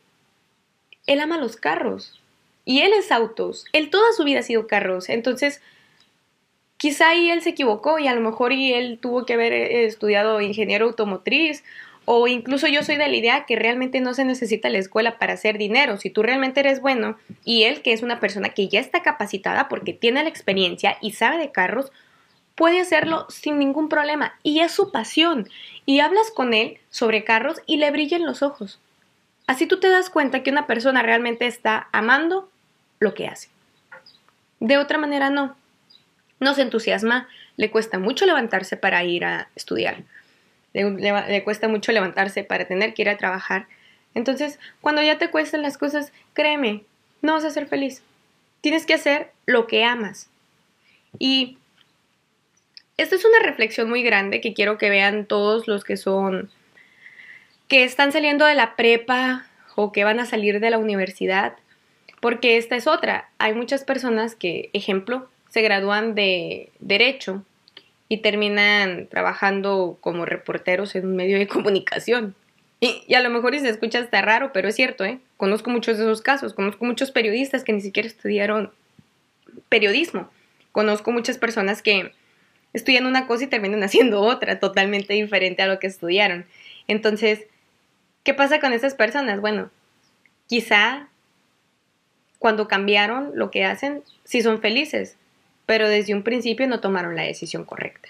él 1.08 1.20
ama 1.20 1.38
los 1.38 1.58
carros. 1.58 2.22
Y 2.64 2.84
él 2.84 2.94
es 2.94 3.12
autos. 3.12 3.66
Él 3.74 3.90
toda 3.90 4.14
su 4.14 4.24
vida 4.24 4.40
ha 4.40 4.44
sido 4.44 4.66
carros. 4.66 5.10
Entonces, 5.10 5.62
quizá 6.78 7.10
ahí 7.10 7.30
él 7.32 7.42
se 7.42 7.50
equivocó 7.50 8.00
y 8.00 8.08
a 8.08 8.16
lo 8.16 8.22
mejor 8.22 8.54
y 8.54 8.72
él 8.72 8.98
tuvo 9.02 9.26
que 9.26 9.34
haber 9.34 9.52
eh, 9.52 9.84
estudiado 9.84 10.40
ingeniero 10.40 10.86
automotriz 10.86 11.66
o 12.06 12.28
incluso 12.28 12.68
yo 12.68 12.84
soy 12.84 12.98
de 12.98 13.08
la 13.08 13.16
idea 13.16 13.46
que 13.46 13.56
realmente 13.56 14.02
no 14.02 14.14
se 14.14 14.26
necesita 14.26 14.70
la 14.70 14.80
escuela 14.80 15.18
para 15.20 15.34
hacer 15.34 15.58
dinero. 15.58 15.98
Si 15.98 16.10
tú 16.10 16.24
realmente 16.24 16.60
eres 16.60 16.82
bueno 16.82 17.18
y 17.46 17.64
él, 17.64 17.82
que 17.82 17.94
es 17.94 18.02
una 18.02 18.20
persona 18.20 18.50
que 18.50 18.68
ya 18.68 18.80
está 18.80 19.04
capacitada 19.04 19.70
porque 19.70 19.94
tiene 19.94 20.24
la 20.24 20.30
experiencia 20.30 20.98
y 21.02 21.12
sabe 21.12 21.38
de 21.38 21.52
carros, 21.52 21.92
puede 22.56 22.82
hacerlo 22.82 23.28
sin 23.30 23.60
ningún 23.60 23.88
problema. 23.88 24.36
Y 24.42 24.62
es 24.62 24.72
su 24.72 24.92
pasión. 24.92 25.48
Y 25.86 26.00
hablas 26.00 26.32
con 26.32 26.54
él 26.54 26.80
sobre 26.90 27.24
carros 27.24 27.62
y 27.68 27.78
le 27.78 27.92
brillan 27.92 28.26
los 28.26 28.42
ojos. 28.42 28.80
Así 29.46 29.68
tú 29.68 29.80
te 29.80 29.90
das 29.90 30.10
cuenta 30.10 30.44
que 30.44 30.52
una 30.52 30.68
persona 30.68 31.04
realmente 31.04 31.46
está 31.46 31.88
amando 31.92 32.50
lo 33.00 33.14
que 33.14 33.28
hace. 33.28 33.50
De 34.60 34.78
otra 34.78 34.98
manera 34.98 35.30
no. 35.30 35.56
No 36.40 36.56
se 36.56 36.64
entusiasma, 36.64 37.28
le 37.58 37.70
cuesta 37.70 38.00
mucho 38.00 38.26
levantarse 38.26 38.76
para 38.76 39.04
ir 39.04 39.24
a 39.26 39.50
estudiar 39.56 40.04
le, 40.74 41.44
cuesta 41.44 41.68
mucho 41.68 41.92
levantarse 41.92 42.44
para 42.44 42.66
tener 42.66 42.94
que 42.94 43.02
ir 43.02 43.10
a 43.10 43.18
trabajar. 43.18 43.68
Entonces, 44.14 44.60
cuando 44.82 45.02
ya 45.02 45.18
te 45.18 45.30
cuestan 45.30 45.62
las 45.62 45.78
cosas, 45.78 46.12
créeme, 46.34 46.84
no 47.22 47.34
vas 47.34 47.44
a 47.44 47.52
ser 47.52 47.68
feliz. 47.68 48.04
Tienes 48.62 48.86
que 48.86 48.94
hacer 48.94 49.32
lo 49.46 49.68
que 49.68 49.84
amas. 49.84 50.30
Y 51.20 51.58
esta 52.98 53.16
es 53.16 53.26
una 53.26 53.40
reflexión 53.40 53.90
muy 53.90 54.04
grande 54.04 54.42
que 54.42 54.54
quiero 54.54 54.78
que 54.78 54.90
vean 54.90 55.26
todos 55.26 55.68
los 55.68 55.84
que 55.84 55.98
son, 55.98 56.50
que 57.68 57.84
están 57.84 58.12
saliendo 58.12 58.46
de 58.46 58.56
la 58.56 58.76
prepa 58.76 59.46
o 59.76 59.92
que 59.92 60.04
van 60.04 60.20
a 60.20 60.26
salir 60.26 60.60
de 60.60 60.70
la 60.70 60.78
universidad, 60.78 61.56
porque 62.20 62.58
esta 62.58 62.76
es 62.76 62.88
otra. 62.88 63.30
Hay 63.40 63.54
muchas 63.54 63.84
personas 63.84 64.36
que, 64.36 64.70
ejemplo, 64.74 65.30
se 65.50 65.62
gradúan 65.62 66.16
de 66.16 66.70
derecho 66.80 67.44
y 68.12 68.18
terminan 68.18 69.08
trabajando 69.08 69.98
como 70.02 70.26
reporteros 70.26 70.96
en 70.96 71.06
un 71.06 71.16
medio 71.16 71.38
de 71.40 71.48
comunicación. 71.48 72.36
Y, 72.82 73.14
a 73.14 73.22
lo 73.22 73.30
mejor 73.30 73.58
se 73.58 73.70
escucha 73.70 74.00
hasta 74.00 74.22
raro, 74.22 74.52
pero 74.52 74.68
es 74.68 74.76
cierto, 74.76 75.06
¿eh? 75.06 75.20
Conozco 75.38 75.70
muchos 75.70 75.98
de 75.98 76.04
esos 76.04 76.22
casos, 76.22 76.54
conozco 76.54 76.84
muchos 76.84 77.10
periodistas 77.10 77.64
que 77.64 77.72
ni 77.72 77.80
siquiera 77.80 78.10
estudiaron 78.10 78.70
periodismo. 79.70 80.30
Conozco 80.74 81.14
muchas 81.14 81.38
personas 81.38 81.82
que 81.82 82.12
estudian 82.74 83.06
una 83.06 83.28
cosa 83.28 83.46
y 83.46 83.48
terminan 83.48 83.82
haciendo 83.86 84.20
otra, 84.20 84.60
totalmente 84.60 85.14
diferente 85.14 85.62
a 85.62 85.68
lo 85.68 85.80
que 85.80 85.88
estudiaron. 85.88 86.46
Entonces, 86.90 87.46
¿qué 88.26 88.34
pasa 88.34 88.60
con 88.60 88.74
esas 88.74 88.94
personas? 88.94 89.40
Bueno, 89.40 89.72
quizá 90.48 91.08
cuando 92.40 92.68
cambiaron 92.68 93.32
lo 93.36 93.52
que 93.52 93.64
hacen, 93.64 94.04
sí 94.26 94.42
son 94.42 94.60
felices, 94.60 95.16
pero 95.72 95.88
desde 95.88 96.14
un 96.14 96.22
principio 96.22 96.68
no 96.68 96.82
tomaron 96.82 97.16
la 97.16 97.24
decisión 97.24 97.64
correcta. 97.64 98.10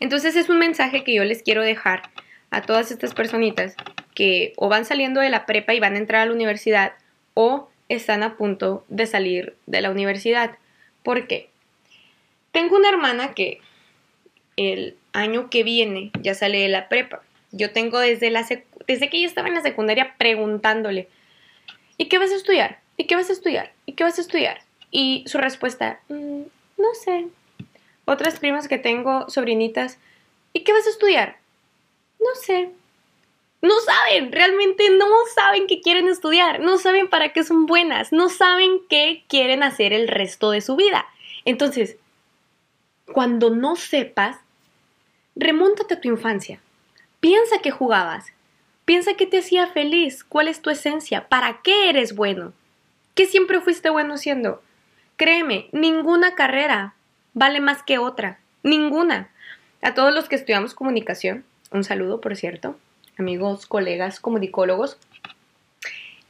Entonces 0.00 0.34
es 0.34 0.48
un 0.48 0.58
mensaje 0.58 1.04
que 1.04 1.14
yo 1.14 1.22
les 1.22 1.44
quiero 1.44 1.62
dejar 1.62 2.10
a 2.50 2.62
todas 2.62 2.90
estas 2.90 3.14
personitas 3.14 3.76
que 4.16 4.52
o 4.56 4.68
van 4.68 4.84
saliendo 4.84 5.20
de 5.20 5.30
la 5.30 5.46
prepa 5.46 5.74
y 5.74 5.78
van 5.78 5.94
a 5.94 5.98
entrar 5.98 6.22
a 6.22 6.26
la 6.26 6.32
universidad 6.32 6.94
o 7.34 7.68
están 7.88 8.24
a 8.24 8.36
punto 8.36 8.84
de 8.88 9.06
salir 9.06 9.54
de 9.66 9.80
la 9.80 9.92
universidad. 9.92 10.58
¿Por 11.04 11.28
qué? 11.28 11.50
Tengo 12.50 12.74
una 12.74 12.88
hermana 12.88 13.32
que 13.34 13.60
el 14.56 14.96
año 15.12 15.50
que 15.50 15.62
viene 15.62 16.10
ya 16.20 16.34
sale 16.34 16.58
de 16.58 16.68
la 16.68 16.88
prepa. 16.88 17.22
Yo 17.52 17.70
tengo 17.70 18.00
desde, 18.00 18.32
la 18.32 18.44
desde 18.88 19.08
que 19.08 19.20
yo 19.20 19.28
estaba 19.28 19.46
en 19.46 19.54
la 19.54 19.62
secundaria 19.62 20.16
preguntándole, 20.18 21.06
¿y 21.96 22.06
qué 22.06 22.18
vas 22.18 22.32
a 22.32 22.34
estudiar? 22.34 22.80
¿Y 22.96 23.04
qué 23.04 23.14
vas 23.14 23.30
a 23.30 23.34
estudiar? 23.34 23.72
¿Y 23.86 23.92
qué 23.92 24.02
vas 24.02 24.18
a 24.18 24.22
estudiar? 24.22 24.66
Y 24.90 25.24
su 25.26 25.38
respuesta, 25.38 26.00
mm, 26.08 26.42
no 26.78 26.94
sé. 26.94 27.28
Otras 28.04 28.38
primas 28.38 28.68
que 28.68 28.78
tengo, 28.78 29.28
sobrinitas, 29.28 29.98
¿y 30.52 30.60
qué 30.60 30.72
vas 30.72 30.86
a 30.86 30.90
estudiar? 30.90 31.36
No 32.18 32.34
sé. 32.40 32.70
No 33.60 33.74
saben, 33.80 34.30
realmente 34.30 34.88
no 34.90 35.06
saben 35.34 35.66
qué 35.66 35.80
quieren 35.80 36.08
estudiar, 36.08 36.60
no 36.60 36.78
saben 36.78 37.08
para 37.08 37.32
qué 37.32 37.42
son 37.42 37.66
buenas, 37.66 38.12
no 38.12 38.28
saben 38.28 38.80
qué 38.88 39.24
quieren 39.28 39.64
hacer 39.64 39.92
el 39.92 40.06
resto 40.06 40.52
de 40.52 40.60
su 40.60 40.76
vida. 40.76 41.06
Entonces, 41.44 41.96
cuando 43.12 43.50
no 43.50 43.74
sepas, 43.74 44.36
remóntate 45.34 45.94
a 45.94 46.00
tu 46.00 46.08
infancia. 46.08 46.60
Piensa 47.20 47.58
que 47.58 47.72
jugabas. 47.72 48.26
Piensa 48.84 49.14
qué 49.14 49.26
te 49.26 49.38
hacía 49.38 49.66
feliz, 49.66 50.24
cuál 50.24 50.48
es 50.48 50.62
tu 50.62 50.70
esencia, 50.70 51.28
para 51.28 51.60
qué 51.62 51.90
eres 51.90 52.14
bueno. 52.14 52.52
¿Qué 53.14 53.26
siempre 53.26 53.60
fuiste 53.60 53.90
bueno 53.90 54.14
haciendo? 54.14 54.62
Créeme, 55.18 55.66
ninguna 55.72 56.36
carrera 56.36 56.94
vale 57.34 57.60
más 57.60 57.82
que 57.82 57.98
otra. 57.98 58.38
Ninguna. 58.62 59.28
A 59.82 59.92
todos 59.92 60.14
los 60.14 60.28
que 60.28 60.36
estudiamos 60.36 60.74
comunicación, 60.74 61.44
un 61.72 61.82
saludo, 61.82 62.20
por 62.20 62.36
cierto, 62.36 62.78
amigos, 63.18 63.66
colegas, 63.66 64.20
comunicólogos, 64.20 64.96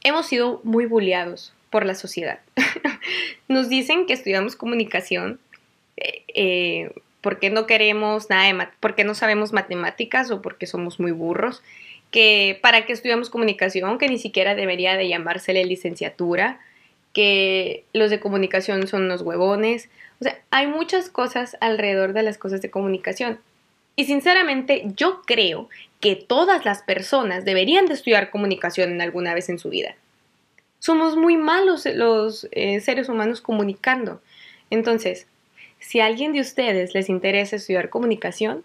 hemos 0.03 0.25
sido 0.25 0.59
muy 0.63 0.87
bulleados 0.87 1.53
por 1.69 1.85
la 1.85 1.93
sociedad. 1.93 2.39
Nos 3.47 3.69
dicen 3.69 4.07
que 4.07 4.13
estudiamos 4.13 4.55
comunicación 4.55 5.39
eh, 5.95 6.23
eh, 6.33 6.91
porque 7.21 7.51
no 7.51 7.67
queremos 7.67 8.31
nada 8.31 8.51
de 8.51 8.69
porque 8.79 9.03
no 9.03 9.13
sabemos 9.13 9.53
matemáticas 9.53 10.31
o 10.31 10.41
porque 10.41 10.65
somos 10.65 10.99
muy 10.99 11.11
burros, 11.11 11.61
que 12.09 12.57
para 12.63 12.87
qué 12.87 12.93
estudiamos 12.93 13.29
comunicación, 13.29 13.99
que 13.99 14.09
ni 14.09 14.17
siquiera 14.17 14.55
debería 14.55 14.97
de 14.97 15.07
llamársele 15.07 15.63
licenciatura, 15.63 16.59
que 17.13 17.83
los 17.93 18.09
de 18.09 18.19
comunicación 18.19 18.87
son 18.87 19.03
unos 19.03 19.21
huevones. 19.21 19.89
O 20.19 20.23
sea, 20.23 20.39
hay 20.51 20.67
muchas 20.67 21.09
cosas 21.09 21.57
alrededor 21.61 22.13
de 22.13 22.23
las 22.23 22.37
cosas 22.37 22.61
de 22.61 22.69
comunicación. 22.69 23.39
Y 23.95 24.05
sinceramente 24.05 24.83
yo 24.95 25.21
creo 25.25 25.69
que 25.99 26.15
todas 26.15 26.63
las 26.65 26.81
personas 26.83 27.43
deberían 27.45 27.85
de 27.85 27.95
estudiar 27.95 28.31
comunicación 28.31 29.01
alguna 29.01 29.33
vez 29.33 29.49
en 29.49 29.59
su 29.59 29.69
vida. 29.69 29.95
Somos 30.79 31.17
muy 31.17 31.35
malos 31.35 31.85
los 31.85 32.47
eh, 32.51 32.79
seres 32.79 33.09
humanos 33.09 33.41
comunicando. 33.41 34.21
Entonces, 34.69 35.27
si 35.79 35.99
a 35.99 36.05
alguien 36.05 36.31
de 36.31 36.41
ustedes 36.41 36.93
les 36.93 37.09
interesa 37.09 37.57
estudiar 37.57 37.89
comunicación, 37.89 38.63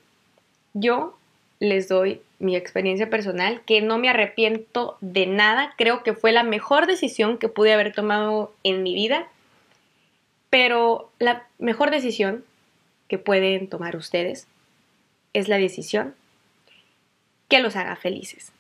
yo 0.75 1.17
les 1.61 1.89
doy 1.89 2.21
mi 2.39 2.57
experiencia 2.57 3.09
personal, 3.09 3.63
que 3.65 3.81
no 3.81 3.99
me 3.99 4.09
arrepiento 4.09 4.99
de 5.01 5.27
nada. 5.27 5.73
Creo 5.79 6.03
que 6.03 6.15
fue 6.15 6.33
la 6.33 6.43
mejor 6.43 6.87
decisión 6.87 7.39
que 7.39 7.49
pude 7.49 7.73
haber 7.73 7.93
tomado 7.93 8.53
en 8.65 8.83
mi 8.83 8.95
vida. 8.95 9.29
Pero 10.51 11.11
la 11.19 11.47
mejor 11.59 11.91
decisión 11.91 12.45
que 13.09 13.19
pueden 13.19 13.69
tomar 13.69 13.97
ustedes 13.97 14.47
es 15.33 15.49
la 15.49 15.59
decisión 15.59 16.15
que 17.49 17.61
los 17.61 17.77
haga 17.77 17.97
felices. 17.97 18.53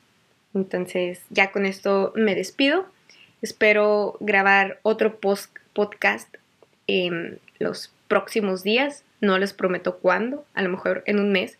Entonces, 0.55 1.23
ya 1.31 1.53
con 1.53 1.67
esto 1.67 2.13
me 2.17 2.35
despido. 2.35 2.87
Espero 3.43 4.17
grabar 4.21 4.79
otro 4.83 5.17
post 5.17 5.55
podcast 5.73 6.35
en 6.87 7.39
los 7.59 7.93
próximos 8.09 8.63
días. 8.63 9.05
No 9.21 9.39
les 9.39 9.53
prometo 9.53 9.99
cuándo, 9.99 10.45
a 10.55 10.63
lo 10.63 10.69
mejor 10.69 11.03
en 11.07 11.19
un 11.19 11.33
mes 11.33 11.59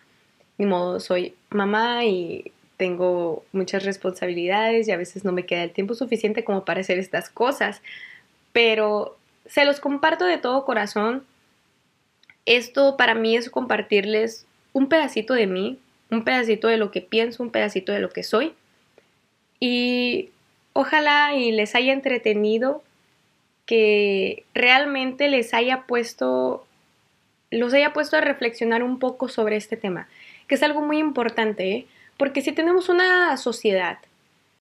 ni 0.59 0.67
modo, 0.67 1.01
soy 1.01 1.35
mamá 1.51 2.05
y 2.05 2.53
tengo 2.77 3.45
muchas 3.53 3.85
responsabilidades 3.85 4.89
y 4.89 4.93
a 4.93 4.97
veces 4.97 5.25
no 5.25 5.33
me 5.33 5.47
queda 5.47 5.63
el 5.63 5.71
tiempo 5.71 5.95
suficiente 5.95 6.45
como 6.45 6.65
para 6.65 6.81
hacer 6.81 6.99
estas 6.99 7.29
cosas, 7.29 7.83
pero 8.53 9.17
se 9.47 9.65
los 9.65 9.81
comparto 9.81 10.25
de 10.25 10.39
todo 10.39 10.65
corazón. 10.65 11.25
Esto 12.47 12.97
para 12.97 13.15
mí 13.15 13.37
es 13.37 13.51
compartirles 13.51 14.47
un 14.73 14.89
pedacito 14.89 15.35
de 15.35 15.47
mí, 15.47 15.79
un 16.11 16.25
pedacito 16.25 16.69
de 16.69 16.77
lo 16.77 16.91
que 16.91 17.01
pienso, 17.01 17.43
un 17.43 17.51
pedacito 17.51 17.93
de 17.93 18.01
lo 18.01 18.11
que 18.11 18.23
soy. 18.23 18.55
Y 19.61 20.31
ojalá 20.73 21.35
y 21.35 21.53
les 21.53 21.75
haya 21.75 21.93
entretenido, 21.93 22.83
que 23.67 24.45
realmente 24.53 25.29
les 25.29 25.55
haya 25.55 25.87
puesto, 25.87 26.67
los 27.51 27.73
haya 27.73 27.95
puesto 27.95 28.17
a 28.17 28.21
reflexionar 28.21 28.83
un 28.83 28.99
poco 28.99 29.29
sobre 29.29 29.57
este 29.57 29.77
tema 29.77 30.07
que 30.47 30.55
es 30.57 30.63
algo 30.63 30.81
muy 30.81 30.99
importante, 30.99 31.71
¿eh? 31.71 31.87
porque 32.17 32.43
si 32.43 32.53
tenemos 32.53 32.89
una 32.89 33.37
sociedad 33.37 33.99